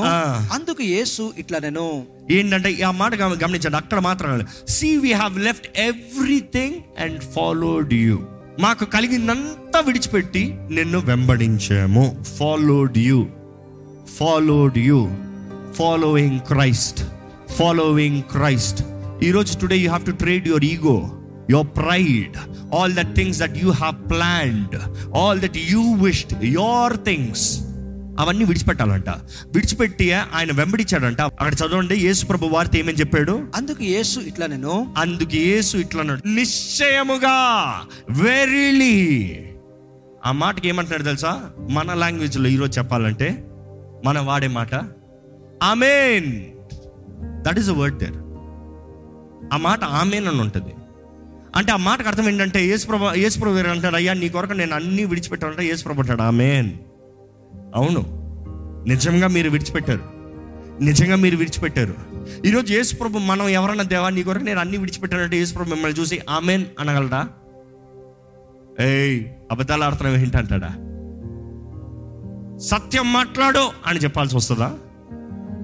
అందుకు 0.52 0.82
యేసు 0.82 1.32
ఇట్లా 1.38 1.58
నేను 1.58 2.06
ఏంటంటే 2.30 2.82
ఆ 2.82 2.90
మాట 2.90 3.14
గమ- 3.14 3.44
గమనించండి 3.44 3.76
అక్కడ 3.76 3.98
మాత్రం 3.98 4.46
see 4.68 4.96
we 4.96 5.12
have 5.12 5.40
left 5.40 5.78
everything 5.78 6.74
and 6.98 7.20
followed 7.20 7.94
you 7.94 8.18
మాకు 8.60 8.84
కలిగిందంతా 8.84 9.80
విడిచిపెట్టి 9.80 10.54
నిన్ను 10.70 10.98
వెంబడించాము. 10.98 12.24
Followed 12.38 12.98
you 12.98 13.26
followed 14.18 14.78
you 14.78 15.10
following 15.78 16.40
Christ 16.40 17.04
following 17.58 18.22
Christ 18.22 18.82
ఈరోజు 19.24 19.58
today 19.58 19.78
you 19.78 19.88
have 19.88 20.06
to 20.06 20.10
trade 20.10 20.48
your 20.48 20.64
ego 20.64 21.19
your 21.50 21.66
pride 21.66 22.36
all 22.74 22.94
that 22.94 23.14
things 23.14 23.38
that 23.38 23.64
you 23.64 23.70
have 23.70 24.10
planned 24.10 24.76
all 25.16 25.40
that 25.40 25.56
you 25.56 25.94
wished 25.94 26.44
your 26.44 26.96
things 26.96 27.60
అవన్నీ 28.18 28.44
విడిచిపెట్టాలంట. 28.44 29.08
విడిచిపెట్టి 29.54 30.12
ఆయన 30.12 30.48
వెంబడించాడంట. 30.52 31.20
అక్కడ 31.20 31.54
చదవండి 31.54 31.96
యేసు 31.96 32.26
ప్రభు 32.26 32.46
వారితో 32.46 32.78
ఏమని 32.78 32.94
చెప్పాడు? 32.94 33.46
అందుకు 33.56 33.82
యేసు 33.82 34.20
ఇట్లా 34.20 34.46
నేను. 34.46 34.94
అందుకు 34.98 35.36
యేసు 35.36 35.76
ఇట్లా 35.76 36.02
నిశ్చయముగా 36.02 37.80
వెరీలీ 38.10 39.38
ఆ 40.26 40.32
మాటకి 40.32 40.68
ఏమంటున్నాడు 40.68 41.02
తెలుసా? 41.02 41.50
మన 41.70 41.94
లాంగ్వేజ్లో 41.94 42.48
ఈరోజు 42.48 42.78
చెప్పాలంటే 42.78 43.44
మనం 44.04 44.26
వాడే 44.26 44.46
మాట 44.46 44.74
amen. 45.62 46.44
That 47.42 47.58
is 47.58 47.68
a 47.68 47.72
word 47.72 47.98
there 47.98 48.16
ఆ 49.54 49.56
మాట 49.56 49.84
ఆమెన్ 49.84 50.26
అని 50.26 50.40
ఉంటుంది. 50.40 50.72
అంటే 51.56 51.72
ఆ 51.72 51.76
మాటకు 51.76 52.08
అర్థం 52.08 52.28
ఏంటంటే 52.28 52.66
యేసుప్రభ 52.66 53.00
యేసుప్రభు 53.14 53.54
గారు 53.54 53.68
అంటాడు 53.68 53.96
అయ్యా 53.96 54.12
నీ 54.12 54.28
కొరకు 54.28 54.52
నేను 54.52 54.74
అన్ని 54.74 55.04
విడిచిపెట్టానంటే 55.04 55.66
యేసుప్రభు 55.66 56.00
అంటాడు 56.00 56.22
ఆమెన్. 56.22 56.70
అవును. 57.74 58.04
నిజంగా 58.88 59.26
మీరు 59.26 59.50
విడిచిపెట్టారు. 59.50 60.00
నిజంగా 60.84 61.16
మీరు 61.16 61.36
విడిచిపెట్టారు. 61.36 61.94
ఈరోజు 62.46 62.72
యేసుప్రభు 62.72 63.18
మనం 63.18 63.48
ఎవరన్నా 63.48 63.84
దేవా 63.84 64.08
నీ 64.08 64.22
కొరకు 64.22 64.44
నేను 64.44 64.60
అన్ని 64.60 64.76
విడిచిపెట్టానంటే 64.76 65.36
యేసుప్రభు 65.36 65.70
మిమ్మల్ని 65.70 66.00
చూసి 66.00 66.20
ఆమెన్ 66.30 66.64
అనగలరా 66.80 67.28
ఏయ్ 68.80 69.24
అబద్ధాలు 69.50 69.84
ఆడుతున్నావు 69.84 70.16
ఏంటంటాడా 70.16 70.68
సత్యం 72.58 73.12
మాట్లాడు 73.12 73.70
అని 73.86 73.98
చెప్పాల్సి 73.98 74.36
వస్తుందా? 74.36 74.74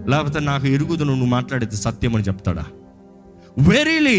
లేకపోతే 0.08 0.40
నాకు 0.40 0.66
ఎరుగుదు 0.66 1.04
నువ్వు 1.04 1.26
మాట్లాడితే 1.26 1.76
సత్యం 1.76 2.16
అని 2.16 2.24
చెప్తాడా? 2.24 2.64
వెరీలీ 3.56 4.16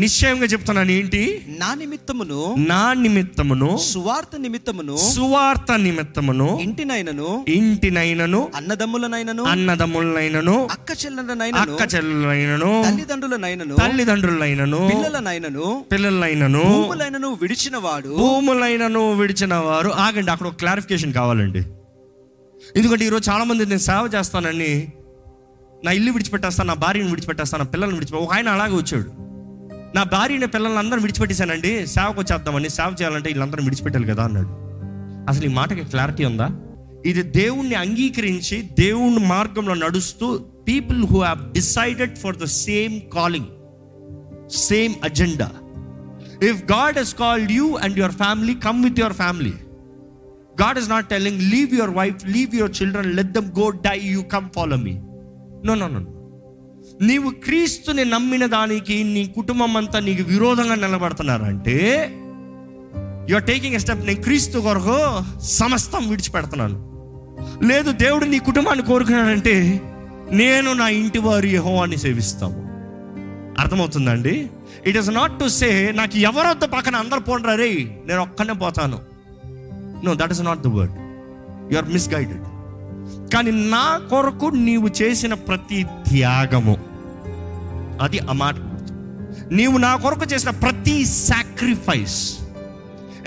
నిశ్చయంగా 0.00 0.46
చెప్తున్నాను 0.52 0.92
ఏంటి? 0.92 1.20
నా 1.60 1.68
నిమిత్తమును 1.80 2.38
నా 2.70 2.80
నిమిత్తమును 3.02 3.68
సువార్త 3.84 4.34
నిమిత్తమును 4.44 4.94
సువార్త 5.10 5.70
నిమిత్తమును 5.84 6.48
ఇంటినైనను 6.64 7.28
ఇంటినైనను 7.56 8.40
అన్నదమ్ములనైనను 8.58 9.44
అన్నదమ్ములనైనను 9.52 10.56
అక్క 10.76 10.90
చెల్లెలనైనను 11.02 11.60
అక్క 11.64 11.82
చెల్లెలైనను 11.94 12.72
తల్లిదండ్రులనైనను 12.88 13.76
తల్లిదండ్రులైనను 13.82 14.80
పిల్లలనైనను 14.92 15.66
పిల్లలైనను 15.92 16.64
భూములైనను 16.72 17.30
విడిచిన 17.42 17.76
వాడు 17.86 18.12
భూములైనను 18.20 19.04
విడిచిన 19.14 19.54
వారు 19.66 19.92
ఆగండి 20.06 20.32
అక్కడ 20.32 20.46
ఒక 20.46 20.56
క్లారిఫికేషన్ 20.56 21.12
కావాలండి. 21.12 21.62
ఎందుకంటే 22.76 23.04
ఈరోజు 23.04 23.24
చాలా 23.30 23.44
మంది 23.44 23.62
నేను 23.66 23.84
సేవ 23.86 24.04
చేస్తానని 24.14 24.72
నా 25.84 25.90
ఇల్లు 25.90 26.12
విడిచిపెట్టేస్తాను 26.12 26.68
నా 26.68 26.74
భార్యను 26.74 27.10
విడిచిపెట్టేస్తాను 27.10 27.64
నా 27.64 27.70
పిల్లల్ని 27.70 27.96
విడిచిపె 27.96 28.18
ఒక 28.18 28.32
ఆయన 28.34 28.48
అలాగే 28.48 28.74
వచ్చాడు. 28.74 29.10
నా 29.96 30.02
భార్యని 30.02 30.46
పిల్లల్ని 30.46 30.78
అందరం 30.78 31.00
విడిచిపెట్టేశానండి. 31.00 31.86
సేవకు 31.86 32.20
వచ్చేద్దామని 32.20 32.70
సేవ 32.70 32.96
చేయాలంటే 33.00 33.28
వీళ్ళందరం 33.28 33.64
విడిచిపెట్టాలి 33.64 34.06
కదా 34.06 34.24
అన్నాడు. 34.24 34.50
అసలు 35.30 35.44
ఈ 35.44 35.48
మాటకి 35.48 35.84
క్లారిటీ 35.84 36.24
ఉందా? 36.24 36.50
ఇది 37.06 37.22
దేవుణ్ణి 37.22 37.74
అంగీకరించి 37.74 38.62
దేవుని 38.78 39.26
మార్గంలో 39.26 39.74
నడుస్తూ 39.74 40.38
people 40.68 41.04
who 41.04 41.18
have 41.20 41.52
decided 41.52 42.16
for 42.16 42.36
the 42.36 42.44
same 42.44 43.00
calling 43.14 43.46
same 44.50 44.94
agenda 45.04 45.50
if 46.42 46.72
God 46.72 46.98
he's 46.98 47.14
called 47.14 47.52
you 47.52 47.76
and 47.76 47.98
your 47.98 48.12
family 48.12 48.54
come 48.54 48.84
with 48.84 49.00
your 49.00 49.12
family 49.12 49.54
God 50.62 50.78
is 50.78 50.90
not 50.90 51.08
telling 51.08 51.40
leave 51.42 51.74
your 51.74 51.90
wife 51.90 52.26
leave 52.26 52.54
your 52.54 52.72
children 52.82 53.12
let 53.14 53.32
them 53.32 53.50
go 53.58 53.70
die 53.70 53.98
you 54.00 54.22
come 54.22 54.50
follow 54.50 54.76
me 54.76 54.96
no 55.64 55.74
no 55.74 55.88
no 55.88 56.00
నీవు 57.02 57.30
క్రీస్తుని 57.30 58.04
నమ్మిన 58.04 58.46
దానికి 58.46 59.04
నీ 59.04 59.26
కుటుంబం 59.26 59.76
అంతా 59.76 60.00
నీకు 60.00 60.22
విరోధంగా 60.22 60.74
నిలబడుతున్నారంటే 60.74 61.76
you 63.30 63.34
are 63.34 63.44
taking 63.44 63.74
a 63.74 63.78
step 63.78 64.06
నేను 64.06 64.22
క్రీస్తు 64.22 64.58
కొరకు 64.58 64.96
సమస్తం 65.42 66.08
విడిచిపెడుతున్నాను. 66.08 66.78
లేదు 67.66 67.92
దేవుడు 67.92 68.24
నీ 68.24 68.38
కుటుంబాన్ని 68.38 68.84
కోరుకున్నాడంటే 68.84 69.82
నేను 70.30 70.72
నా 70.72 70.88
ఇంటి 70.88 71.18
వారి 71.18 71.48
యహోవాన్ని 71.54 71.96
సేవిస్తాము. 71.96 72.60
అర్థమవుతుందండి? 73.60 74.50
It 74.86 74.96
is 74.96 75.10
not 75.10 75.40
to 75.40 75.48
say 75.48 75.92
నాకు 75.96 76.18
ఎవరొద్దు 76.18 76.66
పక్కన 76.66 76.96
అందరు 76.96 77.20
పోండ్రా 77.20 77.54
రే 77.54 78.02
నేను 78.06 78.22
ఒక్కనే 78.22 78.52
పోతాను. 78.52 78.98
No 80.04 80.14
that 80.14 80.30
is 80.30 80.42
not 80.42 80.62
the 80.62 80.66
word 80.66 80.94
you 81.72 81.78
are 81.78 81.88
misguided 81.88 82.44
కానీ 83.32 83.50
నా 83.50 84.00
కొరకు 84.10 84.46
నీవు 84.46 84.88
చేసిన 85.02 85.34
ప్రతి 85.34 85.86
త్యాగము 86.08 86.76
అది 88.02 88.18
అమాట 88.18 88.54
నీవు 89.52 89.78
నా 89.78 89.96
కొరకు 89.96 90.24
చేసిన 90.24 90.50
ప్రతి 90.50 91.06
sacrifice 91.06 92.38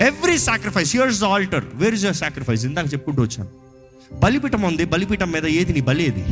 every 0.00 0.38
sacrifice 0.38 0.96
yours 0.96 1.24
altar 1.24 1.64
where 1.74 1.94
is 1.94 2.04
your 2.04 2.16
sacrifice 2.16 2.66
ఇందాక 2.66 2.92
చెప్పుకుంటూ 2.92 3.22
వచ్చాను. 3.22 3.50
బలిపీఠం 4.18 4.62
ఉంది 4.62 4.84
బలిపీఠం 4.84 5.30
మీద 5.30 5.46
ఏది 5.46 5.72
నీ 5.72 5.80
బలి 5.80 6.04
ఏది? 6.06 6.24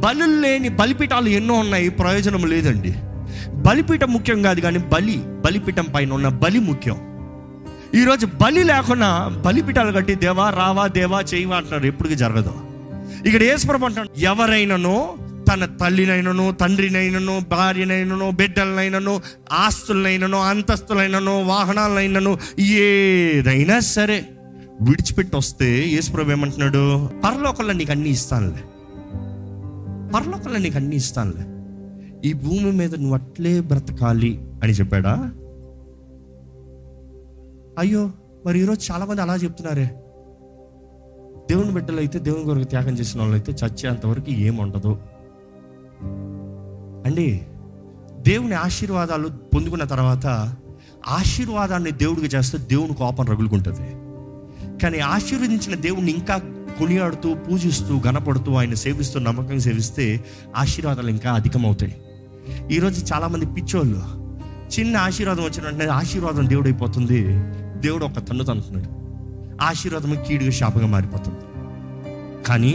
బలు 0.00 0.40
లేని 0.40 0.68
బలిపీఠాలు 0.68 1.28
ఎన్నో 1.28 1.54
ఉన్నాయి 1.54 1.88
ప్రయోజనం 1.88 2.46
లేదండి. 2.46 2.94
బలిపీఠం 3.54 4.12
ముఖ్యం 4.12 4.42
కాదు 4.42 4.60
కానీ 4.60 4.78
బలి 4.78 5.16
బలిపీఠం 5.18 5.84
పైన 5.84 6.12
ఉన్న 6.12 6.28
బలి 6.28 6.58
ముఖ్యం. 6.58 6.96
ఈరోజు 7.94 8.26
బలి 8.26 8.62
లేకుండా 8.64 9.28
బలిపీఠాలు 9.46 9.92
కట్టి 9.92 10.14
దేవా 10.14 10.50
రావా 10.50 10.86
దేవా 10.86 11.20
చేయవా 11.20 11.56
అంటున్నారు. 11.56 11.86
ఎప్పటికీ 11.86 12.14
జరగదు. 12.14 12.71
ఇక్కడ 13.26 13.42
ఏసుప్రభు 13.42 13.84
అంటాడు 13.84 14.20
ఎవరైనానో 14.20 15.16
తన 15.48 15.64
తల్లినైనను 15.64 16.52
తండ్రినైనను 16.52 17.40
భార్యనైనను 17.50 18.30
బిడ్డలనైనను 18.30 19.20
ఆస్తులనైనను 19.52 20.38
అంతస్తులైనను 20.38 21.44
వాహనాలనైనను 21.44 22.38
ఏదైనా 22.60 23.80
సరే 23.80 24.28
విడిచిపెట్టి 24.82 25.36
వస్తే 25.36 25.88
యేసుప్రభు 25.88 26.30
ఏమంటున్నాడు 26.30 27.10
పరలోకంలో 27.24 27.72
నీకు 27.72 27.90
అన్ని 27.90 28.10
ఇస్తానులే. 28.10 28.62
పరలోకంలో 30.14 30.58
నీకు 30.58 30.76
అన్ని 30.76 30.96
ఇస్తానులే. 30.96 31.44
ఈ 32.28 32.32
భూమి 32.32 32.72
మీద 32.72 32.94
నువ్వు 32.94 33.14
అట్లే 33.14 33.60
బ్రతకాలి 33.60 34.40
అని 34.62 34.72
చెప్పాడా? 34.72 35.14
అయ్యో 37.78 38.10
మరి 38.46 38.60
ఈరోజు 38.60 38.92
చాలామంది 38.92 39.22
అలా 39.22 39.36
చెప్తున్నారే. 39.36 39.90
దేవుని 41.52 41.70
బిడ్డలు 41.70 41.96
అయితే 41.96 42.18
దేవుని 42.18 42.44
కొరకు 42.44 42.64
త్యాగం 42.64 42.94
చేసిన 42.98 43.20
వాళ్ళు 43.20 43.36
అయితే 43.36 43.52
చచ్చేంత 43.52 44.06
వరకు 44.06 44.30
ఏముండదు. 44.30 44.98
అండి 47.06 47.40
దేవుని 48.20 48.54
ఆశీర్వాదాలు 48.54 49.28
పొందుకున్న 49.28 49.84
తర్వాత 49.84 50.54
ఆశీర్వాదాన్ని 51.08 51.90
దేవుడికి 51.90 52.36
చేస్తే 52.36 52.58
దేవుని 52.58 52.94
కోపం 52.94 53.24
రగులుకుంటుంది. 53.24 53.90
కానీ 54.78 54.98
ఆశీర్వదించిన 54.98 55.74
దేవుణ్ణి 55.74 56.12
ఇంకా 56.12 56.36
కొనియాడుతూ 56.78 57.34
పూజిస్తూ 57.34 58.00
గనపడుతూ 58.06 58.54
ఆయన 58.54 58.74
సేవిస్తూ 58.74 59.20
నమ్మకం 59.20 59.58
సేవిస్తే 59.58 60.24
ఆశీర్వాదాలు 60.56 61.08
ఇంకా 61.08 61.32
అధికమవుతాయి. 61.32 61.96
ఈరోజు 62.70 63.14
చాలామంది 63.14 63.46
పిచ్చోళ్ళు 63.46 64.02
చిన్న 64.80 64.96
ఆశీర్వాదం 64.96 65.42
వచ్చిన 65.42 65.64
వెంటనే 65.64 65.90
ఆశీర్వాదం 65.90 66.48
దేవుడైపోతుంది. 66.48 67.22
దేవుడు 67.80 68.04
ఒక 68.04 68.28
తన్ను 68.28 68.44
తంటున్నాడు 68.44 69.01
ఆశీర్వాదం 69.68 70.12
కీడుగా 70.28 70.50
శాపంగా 70.50 70.86
మారిపోతుంది. 70.86 71.42
కానీ 72.48 72.74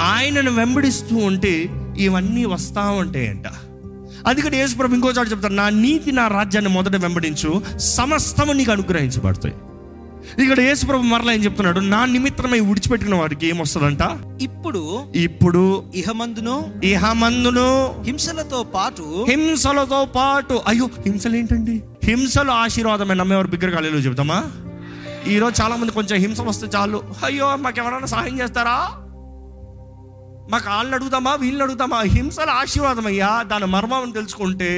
ఆయనను 0.00 0.50
వెంబడిస్తూ 0.50 1.16
ఉంటే 1.16 1.54
ఇవన్నీ 1.98 2.44
వస్తా 2.44 2.84
ఉంటాయంట 3.02 3.48
అందుకని 4.26 4.56
యేసుప్రభు 4.56 4.94
ఇంకో 4.94 5.10
చోట 5.10 5.30
చెప్తారు 5.30 5.54
నా 5.54 5.68
నీతి 5.84 6.12
నా 6.12 6.24
రాజ్యాన్ని 6.28 6.70
మొదట 6.70 6.96
వెంబడించు 6.96 7.50
సమస్తము 7.78 8.52
నీకు 8.52 8.72
అనుగ్రహించబడతాయి. 8.72 9.54
ఇక్కడ 10.42 10.60
యేసుప్రభు 10.60 11.02
మరలా 11.02 11.32
ఏం 11.32 11.40
చెప్తున్నాడు 11.44 11.80
నా 11.80 12.04
నిమిత్తమై 12.04 12.60
విడిచిపెట్టిన 12.60 13.14
వారికి 13.14 13.46
ఏమొస్తుందంట 13.48 14.02
ఇప్పుడు 14.42 14.82
ఇప్పుడు 15.14 15.62
ఇహమందును 15.94 16.56
ఇహమందును 16.84 17.66
హింసలతో 18.04 18.60
పాటు 18.74 19.06
హింసలతో 19.30 20.00
పాటు 20.16 20.60
అయ్యో 20.66 20.86
హింసలు 21.06 21.36
ఏంటండి 21.36 21.74
హింసలు 22.04 22.50
ఆశీర్వాదమే 22.50 23.14
నమ్మేవారు 23.14 23.48
బిగ్గర 23.48 23.70
కాలేలో 23.70 23.98
చెబుతామా? 23.98 24.38
ఈరోజు 25.26 25.62
చాలామంది 25.62 25.92
కొంచెం 25.92 26.20
హింస 26.20 26.40
వస్తే 26.40 26.66
చాలు. 26.76 27.02
అయ్యో 27.24 27.56
మాకు 27.56 27.78
ఎవరైనా 27.78 28.06
సహాయం 28.06 28.40
చేస్తారా? 28.40 28.88
మాకు 30.50 30.70
వాళ్ళని 30.70 30.94
అడుగుతామా 30.94 31.34
వీళ్ళని 31.34 31.62
అడుగుతామా 31.62 32.00
హింసల 32.00 32.50
ఆశీర్వాదం 32.50 33.06
అయ్యా. 33.06 33.42
దాని 33.42 33.66
మర్మం 33.66 34.10
తెలుసుకుంటే 34.10 34.70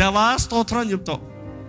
దేవా 0.00 0.36
స్తోత్రం 0.36 0.78
అని 0.78 0.92
చెప్తాం. 0.92 1.18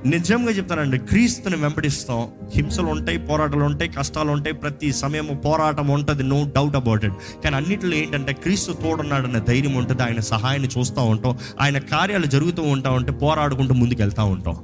నిజంగా 0.06 0.52
చెప్తానండి 0.52 0.98
క్రీస్తుని 0.98 1.56
వెంబడిస్తాం. 1.56 2.28
హింసలు 2.56 2.86
ఉంటాయి 2.86 3.18
పోరాటాలు 3.18 3.64
ఉంటాయి 3.64 3.92
కష్టాలు 3.92 4.32
ఉంటాయి. 4.32 4.56
ప్రతి 4.56 4.94
సమయం 4.94 5.42
పోరాటం 5.46 5.88
ఉంటుంది 5.88 6.24
నో 6.24 6.44
డౌట్ 6.56 6.76
అబౌట్ 6.76 7.06
ఇట్ 7.06 7.14
కానీ 7.44 7.56
అన్నింటిలో 7.56 7.96
ఏంటంటే 7.96 8.34
క్రీస్తు 8.34 8.72
తోడున్నాడన్న 8.72 9.40
ధైర్యం 9.40 9.74
ఉంటుంది 9.74 10.04
ఆయన 10.04 10.20
సహాయాన్ని 10.20 10.70
చూస్తూ 10.78 11.02
ఉంటాం. 11.02 11.38
ఆయన 11.62 11.80
కార్యాలు 11.80 12.26
జరుగుతూ 12.26 12.64
ఉంటా 12.64 12.90
ఉంటే 12.90 13.12
పోరాడుకుంటూ 13.12 13.74
ముందుకు 13.74 14.02
వెళ్తూ 14.02 14.26
ఉంటాం. 14.26 14.58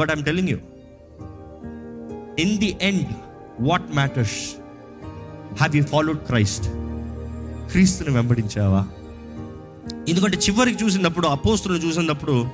But 0.00 0.10
I'm 0.10 0.24
telling 0.24 0.48
you 0.48 0.58
in 2.38 2.58
the 2.58 2.76
end 2.82 3.06
what 3.60 3.94
matters 3.94 4.56
have 5.54 5.76
you 5.76 5.84
followed 5.84 6.18
Christ 6.18 6.64
క్రీస్తుని 7.70 8.14
వెంబడించావా? 8.14 8.88
ఎందుకంటే 10.08 10.36
చివరికి 10.36 10.84
చూసినప్పుడు 10.84 11.26
అపోస్తులను 11.26 11.78
చూసినప్పుడు 11.78 12.46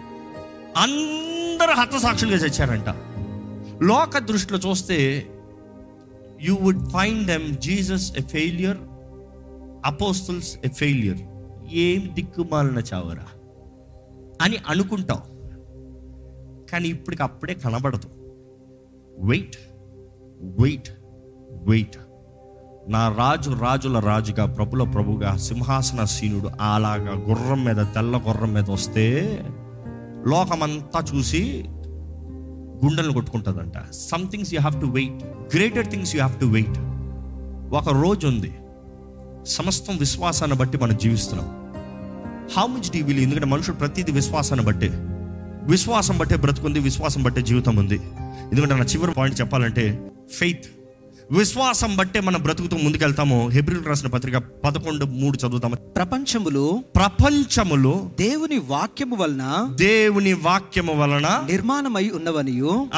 అందరూ 0.77 1.73
హతసాక్షులుగా 1.73 2.37
చచ్చారంట. 2.37 2.89
లోక 3.83 4.19
దృష్టిలో 4.19 4.59
చూస్తే 4.59 5.27
you 6.43 6.59
would 6.61 6.91
find 6.91 7.27
them 7.27 7.57
Jesus 7.57 8.13
a 8.17 8.23
failure 8.23 8.77
apostles 9.85 10.59
a 10.65 10.69
failure 10.69 11.19
ఏం 11.73 12.11
దిక్కుమాలిన 12.15 12.79
చావరా? 12.95 13.27
అని 14.43 14.57
అనుకుంటాం. 14.69 15.19
కానీ 16.73 16.89
ఇప్పటికి 16.89 17.23
అప్పుడే 17.23 17.55
కనబడదు. 17.55 18.09
వెయిట్ 19.19 19.57
వెయిట్ 20.43 20.89
వెయిట్ 21.53 21.97
నా 22.89 23.09
రాజు 23.09 23.51
రాజుల 23.51 23.99
రాజుగా 23.99 24.47
ప్రభుల 24.47 24.83
ప్రభుగా 24.83 25.37
సింహాసన 25.37 26.05
సీనుడు 26.05 26.51
అలాగా 26.61 27.13
గుర్రం 27.29 27.65
మీద 27.65 27.77
తెల్ల 27.77 28.23
గుర్రం 28.29 28.53
మీద 28.53 28.71
వస్తే 28.71 29.39
లోకమంతా 30.27 31.05
చూసి 31.15 31.65
గుండెలను 32.85 33.13
కొట్టుకుంటుందంట. 33.13 33.73
Somethings 33.93 34.55
you 34.55 34.61
have 34.61 34.81
to 34.81 34.87
wait 34.87 35.25
greater 35.57 35.91
things 35.91 36.17
you 36.17 36.23
have 36.23 36.41
to 36.41 36.47
wait 36.47 36.79
ఒక 37.75 38.03
రోజు 38.03 38.27
ఉంది. 38.27 38.55
సమస్తం 39.47 39.97
విశ్వాసాన్ని 39.97 40.57
బట్టి 40.57 40.79
మనం 40.79 40.97
జీవిస్తున్నాం. 40.97 41.49
హౌ 42.57 42.67
మచ్ 42.67 42.91
డీ 42.91 43.03
విల్ 43.03 43.19
ఎందుకంటే 43.19 43.47
మనుషుడు 43.47 43.77
ప్రతిదీ 43.77 44.13
విశ్వాసాన్ని 44.13 44.67
బట్టే. 44.67 44.89
విశ్వాసం 45.63 46.19
బట్టే 46.19 46.37
బ్రతుకుంది 46.37 46.79
విశ్వాసం 46.79 47.23
బట్టే 47.23 47.43
జీవితం 47.43 47.77
ఉంది. 47.77 47.95
ఎందుకంటే 48.53 48.75
నా 48.75 48.85
చివరి 48.85 49.13
పాయింట్ 49.13 49.41
చెప్పాలంటే 49.41 50.11
ఫెయిత్ 50.35 50.65
విశ్వాసం 51.33 51.97
బట్టే 51.97 52.21
మనం 52.21 52.43
బ్రతుకుతూ 52.43 52.77
ముందుకెళ్తాము. 52.77 53.49
హెబ్రిల్ 53.49 53.85
రాసిన 53.85 54.09
పత్రిక 54.09 54.37
పదకొండు 54.37 55.05
మూడు 55.05 55.47
చదువుతాము. 55.47 55.75
ప్రపంచములు 55.75 56.85
ప్రపంచములో 56.97 58.11
దేవుని 58.19 58.59
వాక్యము 58.59 59.17
వలన 59.17 59.69
దేవుని 59.75 60.33
వాక్యము 60.33 60.93
వలన 60.93 61.45
నిర్మాణమై 61.51 62.11
ఉన్నవనియు 62.15 62.89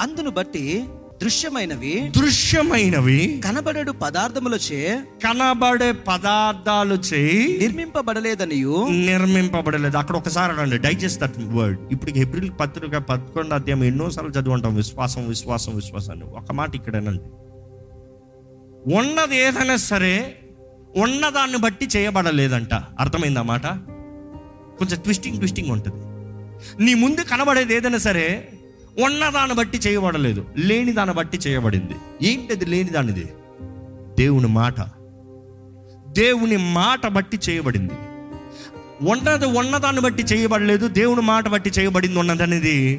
అందును 0.00 0.30
బట్టి 0.30 0.84
దృశ్యమైనవి. 1.22 2.12
దృశ్యమైనవి. 2.16 3.42
కనబడడు 3.44 3.92
పదార్థములచే 3.92 5.00
కనబడే 5.24 5.92
పదార్థాలు 5.92 6.94
చేయి 6.94 7.58
నిర్మింపబడలేదనియు. 7.58 8.86
నిర్మింపబడలేదు. 8.90 9.96
అక్కడ 9.96 10.16
ఒకసారి 10.16 10.52
అనండి 10.52 10.78
డైజెస్ట్ 10.78 11.20
దట్ 11.20 11.38
వర్డ్ 11.38 11.78
ఇప్పుడు 11.92 12.10
హెబ్రిల్ 12.10 12.50
పత్రిక 12.60 12.96
పదకొండు 12.96 13.54
అధ్యాయం 13.54 13.84
ఎన్నోసార్లు 13.84 14.30
చదువుంటాం. 14.30 14.74
విశ్వాసం 14.74 15.28
విశ్వాసం 15.28 15.74
విశ్వాసాన్ని 15.74 16.24
ఒక 16.24 16.52
మాట 16.52 16.74
ఇక్కడేనండి 16.74 17.22
ఉన్నది 18.94 19.36
ఏదైనా 19.36 19.76
సరే 19.76 20.36
ఉన్నదాన్ని 20.96 21.58
బట్టి 21.58 21.88
చేయబడలేదంట. 21.96 22.74
అర్థమైందా 22.74 23.42
మాట? 23.42 23.66
కొంచెం 24.78 25.00
ట్విస్టింగ్ 25.00 25.36
ట్విస్టింగ్ 25.36 25.70
ఉంటుంది. 25.70 26.10
నీ 26.84 26.94
ముందు 26.94 27.20
కనబడేది 27.20 27.74
ఏదైనా 27.74 27.98
సరే 27.98 28.48
ఉన్నదాన్ని 29.02 29.56
బట్టి 29.56 29.78
చేయబడలేదు 29.78 30.44
లేని 30.56 30.92
దాన్ని 30.92 31.14
బట్టి 31.14 31.38
చేయబడింది. 31.38 32.26
ఏంటది 32.28 32.64
లేని 32.64 32.90
దానిది 32.90 33.32
దేవుని 34.18 34.46
మాట. 34.46 34.80
దేవుని 36.08 36.56
మాట 36.56 37.06
బట్టి 37.06 37.38
చేయబడింది. 37.50 37.92
ఉన్నది 39.10 39.46
ఉన్నదాన్ని 39.46 40.02
బట్టి 40.02 40.22
చేయబడలేదు 40.22 40.88
దేవుని 40.88 41.20
మాట 41.20 41.48
బట్టి 41.48 41.70
చేయబడింది 41.70 42.18
ఉన్నది 42.18 42.42
అనేది 42.42 42.96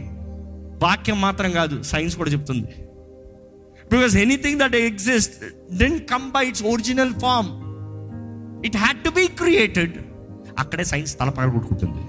వాక్యం 0.83 1.21
మాత్రం 1.21 1.51
కాదు 1.51 1.83
సైన్స్ 1.83 2.17
కూడా 2.17 2.29
చెప్తుంది. 2.29 2.67
Because 3.91 4.15
anything 4.15 4.59
that 4.59 4.75
exist 4.75 5.33
then 5.77 5.99
come 5.99 6.31
by 6.31 6.47
its 6.47 6.63
original 6.63 7.13
form 7.13 7.49
it 8.65 8.77
had 8.77 8.97
to 8.97 9.09
be 9.09 9.27
created 9.27 9.93
అక్కడే 10.59 10.83
సైన్స్ 10.83 11.19
తలపగల 11.19 11.49
కొట్టుకుంటుంది 11.49 12.07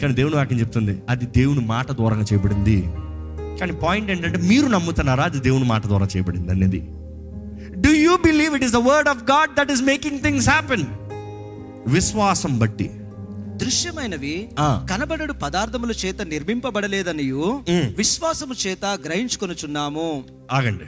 కానీ 0.00 0.14
దేవుని 0.14 0.34
వాక్యం 0.36 0.60
చెప్తుంది 0.60 1.02
అది 1.08 1.26
దేవుని 1.26 1.60
మాట 1.60 1.92
దూరంగా 1.92 2.22
చేయబడింది. 2.22 2.84
కానీ 3.60 3.72
పాయింట్ 3.72 4.10
ఏంటంటే 4.10 4.38
మీరు 4.38 4.66
నమ్ముతున్నారా 4.66 5.24
అది 5.24 5.40
దేవుని 5.40 5.64
మాట 5.64 5.86
ద్వారా 5.86 6.06
చేయబడింది 6.06 6.50
అనేది? 6.50 6.80
Do 7.80 7.90
you 7.90 8.16
believe 8.16 8.54
it 8.54 8.64
is 8.64 8.72
the 8.72 8.76
word 8.76 9.08
of 9.08 9.22
God 9.22 9.50
that 9.60 9.72
is 9.72 9.82
making 9.82 10.20
things 10.20 10.48
happen 10.48 10.84
విశ్వాసం 11.86 12.58
బట్టి. 12.58 12.90
దృశ్యమైనవి. 13.56 14.48
కనబడడు 14.90 15.32
పదార్థముల 15.32 15.90
చేత 15.90 16.22
నిర్మింపబడలేదనియు 16.22 17.60
మ్. 17.70 17.92
విశ్వాసము 17.96 18.54
చేత 18.66 18.84
గ్రహించుకొనుచున్నాము. 18.84 20.24
ఆగండి. 20.52 20.84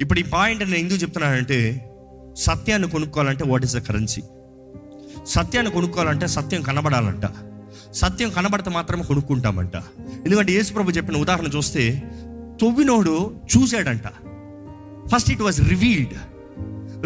ఇప్పుడు 0.00 0.20
ఈ 0.20 0.22
పాయింట్ 0.22 0.64
నేను 0.64 0.76
ఎందుకు 0.76 1.02
చెప్తున్నానంటే 1.02 1.88
సత్యాన్ని 2.38 2.90
కొనుక్కోవాలంటే 2.90 3.44
వాట్ 3.44 3.64
ఈస్ 3.64 3.76
ద 3.76 3.78
కరెన్సీ 3.78 4.22
సత్యాన్ని 5.26 5.72
కొనుక్కోవాలంటే 5.72 6.26
సత్యం 6.26 6.62
కనబడాలంట. 6.62 7.26
సత్యం 7.92 8.30
కనబడితే 8.30 8.70
మాత్రమే 8.70 9.02
కొనుక్కుంటామంట. 9.02 9.76
ఎందుకంటే 10.24 10.52
యేసుప్రభు 10.52 10.90
చెప్పిన 10.90 11.16
ఉదాహరణ 11.16 11.46
చూస్తే 11.46 12.02
తొవ్వినోడు 12.60 13.36
చూశాడంట. 13.56 14.08
First 15.06 15.30
it 15.30 15.42
was 15.42 15.68
revealed 15.68 16.14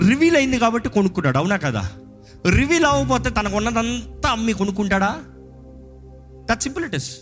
reveal 0.09 0.37
అయింది 0.37 0.59
కాబట్టి 0.59 0.89
కొనుక్కున్నాడు 0.89 1.39
అవునా 1.39 1.57
కదా? 1.57 1.93
రివీల్ 2.49 2.85
అవ్వకపోతే 2.85 3.31
తనకున్నదంతా 3.31 4.31
అమ్మి 4.31 4.53
కొనుక్కుంటాడా? 4.53 5.25
That 6.51 6.63
simple 6.63 6.85
it 6.85 6.95
is 6.95 7.21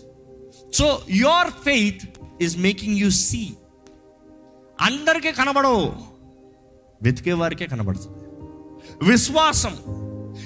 so 0.73 1.01
your 1.09 1.47
faith 1.47 2.01
is 2.41 2.57
making 2.57 2.97
you 2.97 3.09
see 3.09 3.53
అందరికీ 4.81 5.31
కనబడవు. 5.31 5.91
వెతికే 7.01 7.33
వారికే 7.33 7.65
కనబడుతుంది. 7.65 8.17
విశ్వాసం 9.11 9.75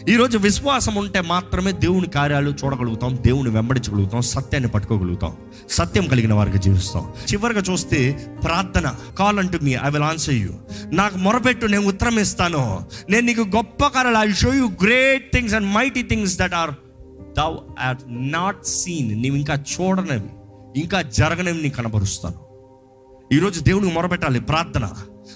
ఈరోజు 0.08 0.38
విశ్వాసం 0.38 0.96
ఉంటే 0.96 1.22
మాత్రమే 1.22 1.72
దేవుని 1.72 2.08
కార్యాలు 2.08 2.50
చూడగలుగుతాం 2.52 3.18
దేవుని 3.22 3.50
వెంబడించగలుగుతాం 3.50 4.22
సత్యాన్ని 4.22 4.70
పట్టుకోగలుగుతాం 4.70 5.36
సత్యం 5.70 6.08
కలిగిన 6.08 6.34
వారికి 6.34 6.58
జీవిస్తాం. 6.58 7.14
చివరిగా 7.32 7.64
చూస్తే 7.72 8.28
ప్రార్థన 8.44 8.96
కాల్ 9.20 9.40
అంటూ 9.40 9.60
me 9.64 9.72
I 9.72 9.90
will 9.90 10.04
answer 10.04 10.34
you 10.34 10.50
నాకు 10.94 11.18
మొరపెట్టు 11.18 11.66
నేను 11.66 11.88
ఉత్తరం 11.88 12.20
ఇస్తాను. 12.20 12.82
నేను 13.10 13.26
నీకు 13.26 13.42
గొప్ప 13.42 13.88
కార్యాలు 13.88 14.18
I 14.18 14.34
show 14.34 14.54
you 14.54 14.70
great 14.84 15.34
things 15.34 15.54
and 15.54 15.68
mighty 15.68 16.04
things 16.04 16.38
that 16.40 16.54
are 16.54 16.72
though 17.38 17.56
are 17.80 17.98
not 18.10 18.66
seen 18.66 19.22
నీవు 19.22 19.36
ఇంకా 19.36 19.54
చూడనివి 19.54 20.30
ఇంకా 20.80 21.02
జరగనివి 21.02 21.64
నీకు 21.64 21.76
కనబరుస్తాను. 21.76 22.50
ఈరోజు 23.34 23.60
దేవునికి 23.60 23.94
మొరపెట్టాలి 23.94 24.40
ప్రార్థన. 24.40 24.90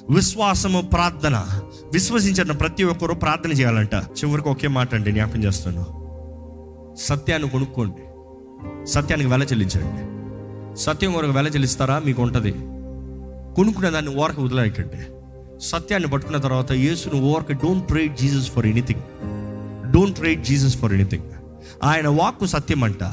విశ్వాసము 0.09 0.81
ప్రార్థన 0.81 1.47
విశ్వసించిన 1.93 2.51
ప్రతి 2.51 2.83
ఒక్కరూ 2.83 3.13
ప్రార్థన 3.13 3.51
చేయాలంట. 3.51 3.95
చివరికి 3.95 4.49
ఒకే 4.49 4.67
మాట 4.67 4.95
అండి 4.95 5.11
జ్ఞాపం 5.11 5.43
చేస్తాను 5.43 6.03
సత్యాన్ని 6.99 7.49
కొనుక్కోండి. 7.49 8.03
సత్యానికి 8.85 9.29
వెల 9.29 9.43
చెల్లించండి. 9.43 10.13
సత్యం 10.79 11.13
కొరకు 11.13 11.31
వెల 11.31 11.47
చెల్లిస్తారా? 11.47 12.01
మీకు 12.05 12.21
ఉంటుంది. 12.21 12.51
కొనుక్కునే 13.55 13.89
దాన్ని 13.89 14.15
ఓరక 14.15 14.39
వదిలేకండి 14.39 15.05
సత్యాన్ని 15.59 16.09
పట్టుకున్న 16.09 16.37
తర్వాత 16.37 16.71
యేసును 16.71 17.21
ఓరక 17.21 17.51
don't 17.51 17.87
trade 17.87 18.17
Jesus 18.17 18.51
for 18.51 18.65
anything 18.65 19.01
don't 19.93 20.17
trade 20.17 20.43
Jesus 20.43 20.77
for 20.77 20.93
anything 20.93 21.23
ఆయన 21.83 22.07
వాక్కు 22.07 22.45
సత్యం 22.45 22.83
అంట 22.83 23.03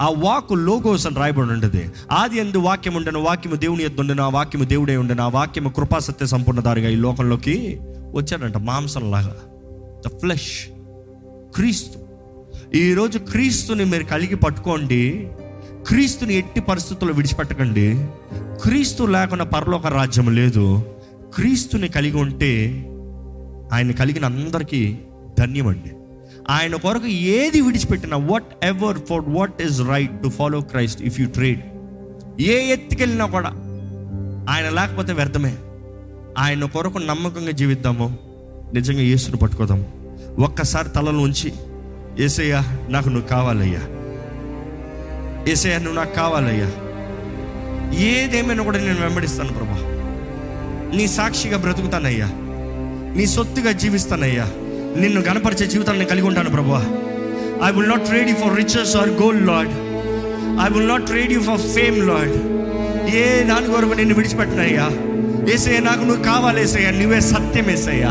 ఆ 0.00 0.14
వాక్కు 0.18 0.54
లోగోస్ 0.54 1.06
అని 1.06 1.16
రాయబడి 1.16 1.52
ఉండదు. 1.52 1.80
ఆది 2.12 2.36
ఎందు 2.36 2.58
వాక్యం 2.58 2.94
ఉండను 2.94 3.20
వాక్యము 3.20 3.56
దేవుని 3.56 3.84
ఎద్దు 3.84 4.00
ఉండను 4.00 4.22
ఆ 4.22 4.28
వాక్యము 4.28 4.64
దేవుడే 4.64 4.96
ఉండను 4.96 5.22
ఆ 5.22 5.28
వాక్యము 5.28 5.68
కృపా 5.68 5.98
సత్య 5.98 6.26
సంపూర్ణదారిగా 6.26 6.88
ఈ 6.88 6.96
లోకంలోకి 6.96 7.80
వచ్చాడంట 8.14 8.56
మాంసంలాగా. 8.56 9.36
ద 10.06 10.08
ఫ్లెష్ 10.08 10.68
క్రీస్తు. 11.54 11.98
ఈరోజు 12.76 13.18
క్రీస్తుని 13.18 13.84
మీరు 13.84 14.04
కలిగి 14.04 14.34
పట్టుకోండి. 14.34 15.28
క్రీస్తుని 15.86 16.34
ఎట్టి 16.34 16.60
పరిస్థితుల్లో 16.60 17.16
విడిచిపెట్టకండి. 17.16 18.06
క్రీస్తు 18.62 19.02
లేకుండా 19.04 19.44
పరలోక 19.44 19.86
రాజ్యం 19.86 20.34
లేదు. 20.34 20.82
క్రీస్తుని 21.34 21.88
కలిగి 21.88 22.16
ఉంటే 22.16 22.84
ఆయన 23.72 23.90
కలిగిన 23.90 24.24
అందరికీ 24.24 24.98
ధన్యమండి. 25.38 25.92
ఆయన 26.48 26.76
కొరకు 26.76 27.06
ఏది 27.06 27.60
విడిచిపెట్టినా 27.60 28.16
whatever 28.64 28.98
for 28.98 29.24
what 29.28 29.62
is 29.62 29.80
right 29.80 30.22
to 30.22 30.28
follow 30.28 30.60
Christ 30.60 31.02
if 31.02 31.20
you 31.20 31.28
trade 31.28 31.60
ఏ 32.40 32.72
ఎత్తుకెళ్ళినా 32.72 33.26
కూడా 33.26 33.48
ఆయన 34.50 34.68
లేకపోతే 34.68 35.12
వ్యర్థమే. 35.12 35.56
ఆయన 36.38 36.64
కొరకు 36.64 36.98
నమ్మకంగా 36.98 37.50
జీవిద్దాము. 37.50 38.18
నిజంగా 38.74 39.00
యేసును 39.00 39.36
పట్టుకోదాం 39.36 39.86
ఒక్కసారి 40.38 40.88
తలలో 40.88 41.18
ఉంచి 41.18 41.52
ఏసయ్యా 42.24 42.78
నాకు 42.90 43.08
నువ్వు 43.08 43.28
కావాలయ్యా. 43.28 43.80
ఏసయ్యా 45.52 45.78
నువ్వు 45.78 45.94
నాకు 45.94 46.14
కావాలయ్యా. 46.14 46.66
ఏదేమైనా 47.98 48.64
కూడా 48.64 48.78
నేను 48.78 49.00
వెంబడిస్తాను 49.00 49.48
ప్రభా. 49.48 49.76
నీ 50.96 51.06
సాక్షిగా 51.06 51.58
బ్రతుకుతానయ్యా. 51.58 52.26
నీ 53.16 53.26
సొత్తుగా 53.26 53.72
జీవిస్తానయ్యా. 53.72 54.50
నిన్ను 54.96 55.20
గణపరిచే 55.20 55.66
జీవితాన్ని 55.66 56.04
కలిగి 56.04 56.26
ఉంటాను 56.26 56.50
ప్రభు 56.50 56.70
I 57.64 57.70
will 57.70 57.88
not 57.88 58.06
trade 58.06 58.28
you 58.28 58.34
for 58.34 58.56
riches 58.56 58.96
or 58.96 59.08
gold 59.08 59.46
Lord 59.46 59.68
I 60.60 60.72
will 60.72 60.88
not 60.88 61.06
trade 61.06 61.32
you 61.32 61.40
for 61.40 61.60
fame 61.60 62.08
Lord 62.08 62.34
ఏ 63.14 63.42
దాని 63.42 63.66
కొరకు 63.66 63.94
నిన్ను 63.94 64.14
విడిచిపెట్టినయ్యా 64.14 64.90
ఏసయ్య 65.54 65.80
నాకు 65.80 66.04
నువ్వు 66.04 66.24
కావాలేసయ్యా 66.24 66.90
నువ్వే 66.90 67.20
సత్యం 67.20 67.70
ఏసయ్యా. 67.70 68.10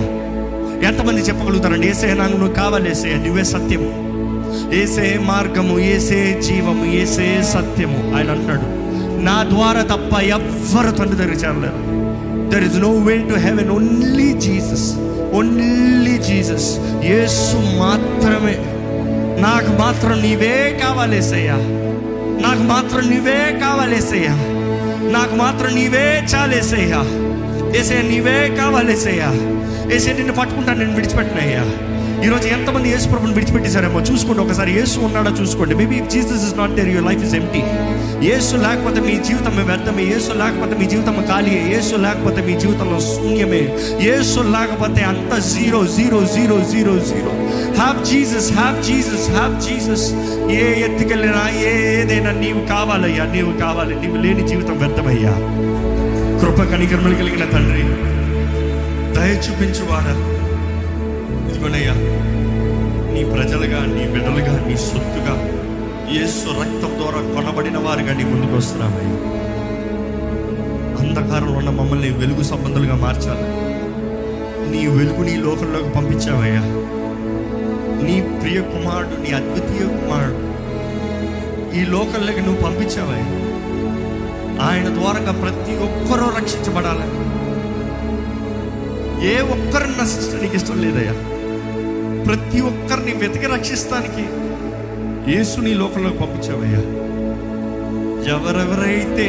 ఎంతమంది 0.89 1.21
చెప్పగలుగుతారండి? 1.21 1.87
ఏసయ్య 1.87 2.13
నాకు 2.13 2.31
నువ్వు 2.31 2.55
కావాలి 2.55 2.89
నువ్వే 3.15 3.43
సత్యము. 3.43 4.09
ఏసే 4.73 5.19
మార్గము 5.21 5.79
ఏసే 5.79 6.41
జీవము 6.41 6.85
ఏసే 6.85 7.41
సత్యము 7.41 8.17
ఆయన 8.17 8.31
అంటున్నాడు. 8.31 8.61
నా 9.21 9.43
ద్వారా 9.43 9.81
తప్ప 9.81 10.21
ఎవ్వరు 10.21 10.91
తండ్రి 10.91 11.17
దగ్గర 11.17 11.31
చేరలేరు. 11.31 11.99
There 12.49 12.63
is 12.63 12.77
no 12.77 12.91
way 12.91 13.17
to 13.17 13.33
heaven 13.33 13.69
only 13.69 14.33
Jesus 14.33 14.93
only 15.33 16.17
Jesus 16.17 16.79
యేసు 17.05 17.77
మాత్రమే 17.79 18.57
నాకు 19.41 19.81
మాత్రం 19.81 20.21
నీవే 20.21 20.79
కావాలేసయ్యా 20.83 21.55
నాకు 22.41 22.63
మాత్రం 22.63 23.09
నీవే 23.09 23.59
కావాలేసయ్యా 23.59 24.33
నాకు 25.11 25.35
మాత్రం 25.35 25.75
నీవే 25.75 26.23
చాలేసయ్యా 26.35 27.01
ఏసయ్య 27.79 28.01
నీవే 28.01 28.55
కావాలేసయ్యా 28.57 29.29
ఏసే 29.95 30.13
నిన్ను 30.13 30.33
పట్టుకుంటాను 30.33 30.79
నేను 30.79 30.95
విడిచిపెట్టినయ్యా 30.95 31.63
ఈరోజు 32.25 32.47
ఎంతమంది 32.47 32.89
యేసు 32.89 33.09
ప్రభుని 33.09 33.33
విడిచిపెట్టేశారేమో 33.33 33.99
చూసుకోండి. 33.99 34.41
ఒకసారి 34.41 34.71
యేసు 34.71 34.99
ఉన్నాడో 34.99 35.29
చూసుకోండి. 35.29 35.75
Maybe 35.75 35.99
Jesus 35.99 36.43
is 36.47 36.57
not 36.57 36.75
there 36.75 36.89
your 36.89 37.05
life 37.05 37.25
is 37.25 37.33
empty 37.33 37.61
యేసు 38.23 38.55
లేకపోతే 38.55 39.01
మీ 39.01 39.23
జీవితం 39.23 39.65
వ్యర్థమే. 39.65 40.03
యేసు 40.03 40.33
లేకపోతే 40.33 40.77
మీ 40.79 40.85
జీవితం 40.85 41.25
ఖాళీ. 41.27 41.51
యేసు 41.51 41.95
లేకపోతే 41.95 42.41
మీ 42.41 42.59
జీవితంలో 42.59 42.99
శూన్యమే. 42.99 43.77
యేసు 44.01 44.39
లేకపోతే 44.39 45.01
అంత 45.01 45.37
zero 45.37 45.87
zero 45.87 46.21
zero 46.25 46.57
zero 46.71 46.99
zero. 46.99 47.31
Have 47.81 48.05
Jesus 48.05 48.53
have 48.53 48.83
Jesus 48.83 49.29
have 49.29 49.61
Jesus 49.61 50.13
ఏ 50.51 50.83
ఎత్తుకెళ్ళినా 50.83 51.49
ఏ 51.49 52.01
ఏదైనా 52.01 52.31
నీవు 52.31 52.67
కావాలయ్యా 52.67 53.25
నీవు 53.25 53.57
కావాలి. 53.57 53.95
నీవు 54.01 54.15
లేని 54.15 54.47
జీవితం 54.47 54.77
వ్యర్థమయ్యా. 54.77 55.33
కృప 56.41 56.71
కనికర్మలు 56.71 57.15
కలిగిన 57.15 57.45
తండ్రి 57.45 57.83
దయ 59.15 59.33
చూపించువారా 59.35 60.13
ఇదిగోనయ్యా 61.49 61.93
నీ 63.13 63.23
ప్రజలుగా 63.23 63.79
నీ 63.85 64.11
బిడ్డలుగా 64.11 64.65
నీ 64.67 64.77
సొత్తుగా 64.77 65.58
యేసు 66.11 66.47
రక్తం 66.47 66.97
ద్వారా 66.97 67.21
కొనబడిన 67.21 67.77
వారుగా 67.77 68.13
నీ 68.13 68.23
ముందుకు 68.23 68.55
వస్తున్నామయ్యా. 68.55 69.09
అంధకారంలో 70.99 71.53
ఉన్న 71.53 71.69
మమ్మల్ని 71.69 72.09
వెలుగు 72.09 72.43
సంబంధాలుగా 72.43 72.95
మార్చాలి. 72.95 73.43
నీ 74.71 74.87
వెలుగు 74.87 75.23
నీ 75.23 75.35
లోకంలోకి 75.35 75.89
పంపించావయ్యా 75.89 76.61
నీ 78.03 78.39
ప్రియ 78.41 78.61
కుమారుడు 78.61 79.21
నీ 79.21 79.31
అద్వితీయ 79.31 79.87
కుమారుడు 79.87 80.49
ఈ 81.75 81.85
లోకంలోకి 81.85 82.41
నువ్వు 82.41 82.63
పంపించావయ్యా. 82.63 83.49
ఆయన 84.67 84.95
ద్వారా 84.95 85.31
ప్రతి 85.31 85.75
ఒక్కరూ 85.75 86.29
రక్షించబడాలని. 86.37 87.29
ఏ 89.31 89.39
ఒక్కరిని 89.39 89.93
నశించడానికి 90.01 90.55
ఇష్టం 90.55 90.81
లేదయ్యా. 90.81 91.13
ప్రతి 92.23 92.61
ఒక్కరిని 92.61 93.13
వెతికి 93.13 93.45
రక్షిస్తానికి 93.45 94.48
యేసుని 95.31 95.71
లోకంలోకి 95.81 96.19
పంపించావయ్యా 96.21 96.81
ఎవరెవరైతే 98.35 99.27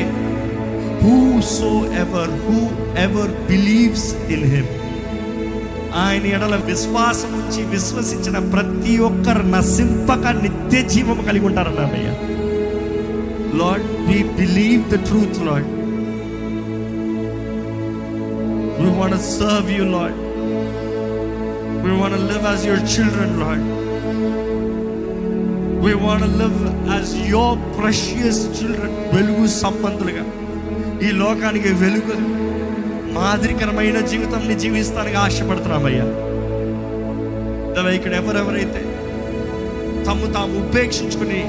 whosoever 2.02 2.32
whoever 3.04 3.32
believes 3.50 4.08
in 4.34 4.46
him 4.52 4.70
ఆయన 6.02 6.24
ఎడల 6.36 6.56
విశ్వాసం 6.68 7.30
ఉంచి 7.38 7.62
విశ్వసించిన 7.72 8.38
ప్రతి 8.52 8.94
ఒక్కరు 9.08 9.44
నశింపక 9.54 10.34
నిత్య 10.42 10.82
జీవం 10.92 11.20
కలిగి 11.28 11.46
ఉంటారన్నామయ్యా 11.50 12.14
Lord 13.60 13.88
we 14.08 14.18
believe 14.40 14.84
the 14.94 15.04
truth 15.08 15.44
Lord 15.48 15.70
We 18.80 18.90
want 18.90 19.12
to 19.12 19.18
serve 19.30 19.70
you, 19.70 19.84
Lord. 19.86 20.14
We 21.84 21.90
want 21.92 22.14
to 22.14 22.20
live 22.22 22.44
as 22.44 22.64
your 22.64 22.78
children, 22.86 23.38
Lord. 23.38 23.62
We 25.84 25.92
want 26.04 26.38
live 26.38 26.58
as 26.90 27.28
your 27.28 27.58
precious 27.78 28.40
children 28.56 28.96
వెలుగు 29.14 29.46
సంబంధులుగా 29.62 30.24
ఈ 31.06 31.10
లోకానికి 31.12 31.68
వెలుగు 31.82 32.16
మాదిరికరమైన 33.12 34.00
జీవితాన్ని 34.06 34.54
జీవిస్తానికి 34.54 35.16
ఆశపడుతున్నామయ్యా 35.16 36.06
దేవా, 37.74 37.90
ఇక్కడ 37.90 38.12
ఎవరెవరైతే 38.12 38.82
తమ్ము 40.06 40.26
తాము 40.26 40.58
ఉపేక్షించుకుని 40.58 41.40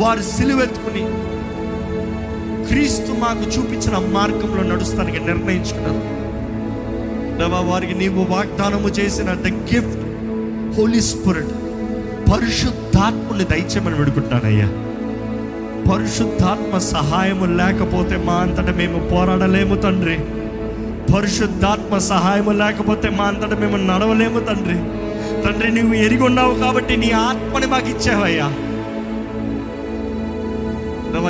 వారు 0.00 0.22
సిలువెత్తుకుని 0.22 1.02
క్రీస్తు 2.66 3.12
మాకు 3.18 3.44
చూపించిన 3.44 3.96
మార్గంలో 4.12 4.62
నడుస్తానికి 4.62 5.20
నిర్ణయించుకున్నారు. 5.20 6.02
దేవా 7.38 7.60
వారికి 7.60 7.94
నీవు 7.94 8.22
వాగ్దానము 8.30 8.88
చేసిన 8.88 9.30
ద 9.44 9.48
గిఫ్ట్ 9.70 10.02
హోలీ 10.76 11.00
స్పిరిట్ 11.00 11.52
పరిశుద్ధాత్ముని 12.94 13.44
దయచేయమని 13.44 13.96
వేడుకుంటానయ్యా 13.96 14.66
పరిశుద్ధాత్మ 15.90 16.78
సహాయము 16.78 17.44
లేకపోతే 17.44 18.16
మా 18.16 18.34
అంతట 18.34 18.70
మేము 18.76 18.98
పోరాడలేము 19.08 19.74
తండ్రి. 19.74 20.16
పరిశుద్ధాత్మ 21.12 21.98
సహాయము 21.98 22.50
లేకపోతే 22.50 23.08
మా 23.08 23.24
అంతట 23.24 23.58
మేము 23.58 23.76
నడవలేము 23.76 24.40
తండ్రి. 24.40 24.76
తండ్రి 25.44 25.70
నువ్వు 25.74 25.94
ఎరిగి 25.94 26.22
ఉన్నావు 26.22 26.54
కాబట్టి 26.54 26.96
నీ 26.96 27.10
ఆత్మని 27.10 27.66
మాకు 27.66 27.88
ఇచ్చావయ్యా. 27.88 28.48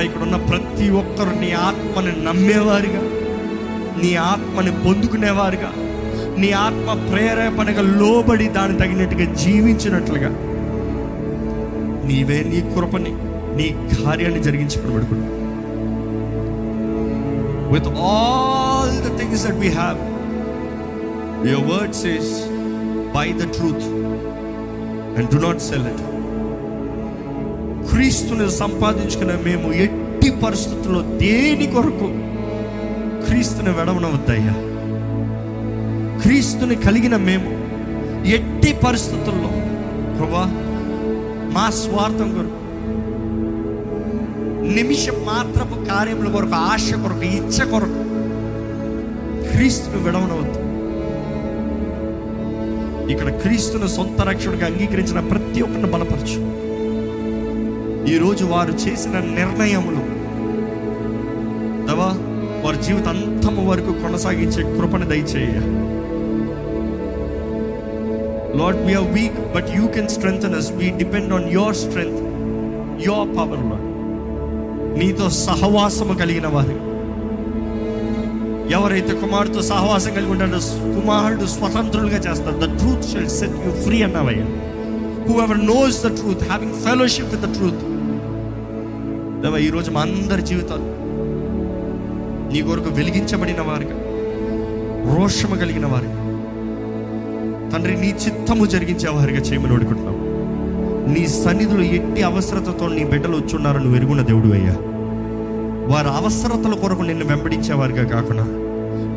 ఇక్కడ 0.04 0.22
ఉన్న 0.22 0.36
ప్రతి 0.36 0.90
ఒక్కరు 0.90 1.32
నీ 1.40 1.52
ఆత్మని 1.66 2.12
నమ్మేవారుగా 2.24 3.02
నీ 4.02 4.14
ఆత్మని 4.14 4.72
పొందుకునేవారుగా 4.84 5.70
నీ 6.38 6.50
ఆత్మ 6.66 6.90
ప్రేరేపణగా 7.10 7.82
లోబడి 8.00 8.46
దాని 8.48 8.76
తగినట్టుగా 8.78 9.34
జీవించినట్లుగా 9.34 10.30
నీవే 12.04 12.38
నీ 12.50 12.60
కృపని 12.72 13.12
నీ 13.56 13.66
కార్యాన్ని 13.94 14.40
జరిగించుకుని 14.42 14.92
పెడుకున్నా 14.94 15.28
with 17.72 17.90
all 18.08 18.94
the 19.00 19.10
things 19.18 19.44
that 19.46 19.60
we 19.60 19.70
have 19.74 20.00
your 21.46 21.66
words 21.70 22.04
is 22.12 22.32
by 23.14 23.26
the 23.34 23.46
truth 23.52 23.86
and 25.16 25.30
do 25.34 25.40
not 25.46 25.62
sell 25.62 25.86
it 25.86 26.02
క్రీస్తుని 27.90 28.46
సంపాదించుకున్న 28.58 29.32
మేము 29.44 29.68
ఎట్టి 29.84 30.30
పరిస్థితుల్లో 30.42 31.00
దేని 31.18 31.66
కొరకు 31.66 32.08
క్రీస్తుని 33.24 33.70
వెడవనవద్దయ్యా. 33.70 34.54
క్రీస్తుని 36.22 36.76
కలిగిన 36.76 37.16
మేము 37.22 37.50
ఎట్టి 38.28 38.72
పరిస్థితుల్లో 38.84 39.50
ప్రభా 40.16 40.44
మా 41.52 41.70
స్వార్థం 41.70 42.28
కొరకు 42.34 42.60
నిమిషం 44.74 45.16
మాత్రపు 45.24 45.76
కార్యముల 45.84 46.28
కొరకు 46.32 46.54
ఆశ 46.54 46.94
కొరకు 46.94 47.22
ఇచ్చ 47.22 47.64
కొరకు 47.64 48.02
క్రీస్తును 49.50 50.04
విడవనవద్దు. 50.04 50.58
ఇక్కడ 53.12 53.30
క్రీస్తుని 53.30 53.88
సొంత 53.88 54.20
రక్షణకు 54.20 54.64
అంగీకరించిన 54.64 55.20
ప్రతి 55.20 55.62
ఒక్కరిని 55.62 55.90
బలపరచు. 55.90 56.40
ఈరోజు 58.14 58.44
వారు 58.44 58.72
చేసిన 58.72 59.10
నిర్ణయములు 59.10 60.02
దవా 61.88 62.10
వారి 62.64 62.82
జీవితాంతము 62.82 63.70
వరకు 63.70 63.92
కొనసాగించే 64.02 64.62
కృపను 64.78 65.06
దయచేయ. 65.08 65.56
Lord 68.58 68.86
we are 68.86 69.04
weak 69.04 69.54
but 69.54 69.68
you 69.76 69.86
can 69.86 70.08
strength 70.08 70.44
us 70.44 70.72
we 70.72 70.90
depend 70.90 71.32
on 71.32 71.52
your 71.52 71.76
strength 71.76 72.22
your 73.06 73.36
power 73.36 73.64
Lord 73.70 73.88
నీతో 74.98 75.28
సహవాసము 75.28 76.14
కలిగిన 76.14 76.46
వారు. 76.46 76.74
ఎవరైతే 78.70 79.12
కుమారుడితో 79.12 79.62
సహవాసం 79.62 80.14
కలిగి 80.14 80.30
ఉంటాడో 80.30 80.58
కుమారుడు 81.00 81.46
స్వతంత్రులుగా 81.46 82.16
చేస్తారు 82.16 82.58
the 82.58 82.78
truth 82.78 83.12
shall 83.12 83.28
set 83.28 83.56
you 83.66 83.72
free 83.84 84.02
అన్నవయ్యా. 84.02 84.46
Whoever 85.40 85.64
knows 85.64 86.06
the 86.06 86.06
truth 86.06 86.44
having 86.44 86.74
fellowship 86.74 87.30
with 87.34 87.42
the 87.42 87.52
truth 87.54 87.82
ఈరోజు 89.58 89.90
మా 89.90 90.00
అందరి 90.00 90.42
జీవితాలు 90.42 90.88
నీ 92.52 92.62
కొరకు 92.62 92.88
వెలిగించబడిన 92.88 93.60
వారుగా 93.60 93.96
రోషము 95.14 95.56
కలిగిన 95.56 95.86
వారుగా 95.86 96.21
తండ్రి 97.72 97.96
నీ 97.96 98.14
చిత్తము 98.24 98.66
జరిగించే 98.66 99.08
వారిగా 99.08 99.40
చేయమని 99.40 99.72
వేడుకుంటున్నాం. 99.72 100.16
నీ 101.14 101.28
సన్నిధిలో 101.28 101.82
ఎట్టి 101.82 102.22
అవసరతతో 102.22 102.88
నీ 102.88 103.04
బిడ్డలు 103.04 103.36
వచ్చున్నారని 103.36 103.88
వెరుగున్న 103.88 104.22
దేవుడు 104.22 104.48
అయ్యా. 104.52 104.74
వారి 105.86 106.08
అవసరతల 106.08 106.74
కొరకు 106.74 107.02
నిన్ను 107.02 107.24
వెంబడించేవారిగా 107.24 108.04
కాకుండా 108.04 108.44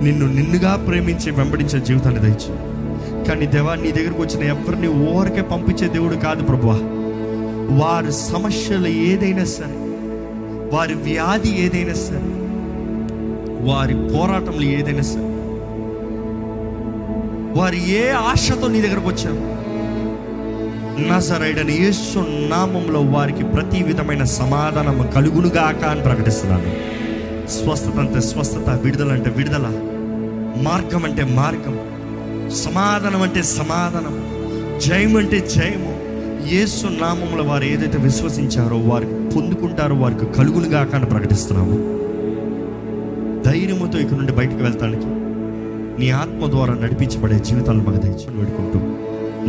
నిన్ను 0.03 0.27
నిన్నుగా 0.27 0.75
ప్రేమించి 0.87 1.31
వెంబడించే 1.31 1.79
జీవితాన్ని 1.79 2.21
దయచి 2.21 2.51
కానీ 3.27 3.45
దేవా 3.45 3.75
నీ 3.75 3.91
దగ్గరకు 3.91 4.21
వచ్చిన 4.21 4.43
ఎవరిని 4.43 5.11
ఓరికే 5.11 5.41
పంపించే 5.41 5.87
దేవుడు 5.87 6.15
కాదు 6.15 6.43
ప్రభువా. 6.43 6.77
వారి 7.77 8.11
సమస్యలు 8.11 8.87
ఏదైనా 8.87 9.45
సరే 9.45 9.77
వారి 10.73 10.93
వ్యాధి 10.93 11.65
ఏదైనా 11.65 11.93
సరే 11.93 12.31
వారి 13.61 13.93
పోరాటంలో 14.13 14.61
ఏదైనా 14.61 15.01
సరే 15.01 15.29
వారు 17.55 17.75
ఏ 17.75 18.09
ఆశతో 18.09 18.67
నీ 18.67 18.81
దగ్గరకు 18.81 19.07
వచ్చారు? 19.07 19.41
నజరైడని 21.09 21.73
యేసు 21.73 22.19
నామంలో 22.49 23.01
వారికి 23.01 23.43
ప్రతి 23.43 23.83
విధమైన 23.83 24.23
సమాధానం 24.23 25.11
కలుగునుగాక 25.15 25.83
అని 25.83 26.01
ప్రకటిస్తున్నాను. 26.01 26.71
స్వస్థత 27.49 27.99
అంటే 27.99 28.21
స్వస్థత 28.21 28.69
విడుదల 28.69 29.11
అంటే 29.11 29.29
విడుదల 29.29 29.67
మార్గం 30.61 31.05
అంటే 31.05 31.23
మార్గం 31.23 31.75
సమాధానం 32.55 33.21
అంటే 33.21 33.43
సమాధానం 33.43 34.15
జయం 34.85 35.17
అంటే 35.17 35.39
జయము. 35.55 35.91
యేసు 36.53 36.87
నామంలో 36.87 37.43
వారు 37.43 37.63
ఏదైతే 37.63 37.97
విశ్వసించారో 37.97 38.77
వారు 38.77 39.29
పొందుకుంటారో 39.35 39.95
వారికి 39.95 40.25
కలుగునుగాక 40.25 40.95
అని 40.95 41.05
ప్రకటిస్తున్నాము. 41.05 41.77
ధైర్యముతో 43.45 43.99
ఇక్కడ 43.99 44.17
నుండి 44.17 44.33
బయటకు 44.33 44.63
వెళ్తానికి 44.63 45.07
నీ 45.99 46.09
ఆత్మ 46.09 46.49
ద్వారా 46.49 46.73
నడిపించబడే 46.73 47.39
జీవితాలను 47.39 47.83
మాకు 47.83 47.97
దయచేసి 47.97 48.25
వేడుకుంటూ. 48.29 48.79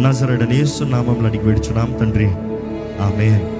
నజరడని 0.02 0.56
యేసు 0.56 0.84
నామంలో 0.84 1.28
అడిగి 1.28 1.44
వేడుచున్నాం 1.44 1.96
తండ్రి. 2.00 2.26
ఆమె 3.02 3.55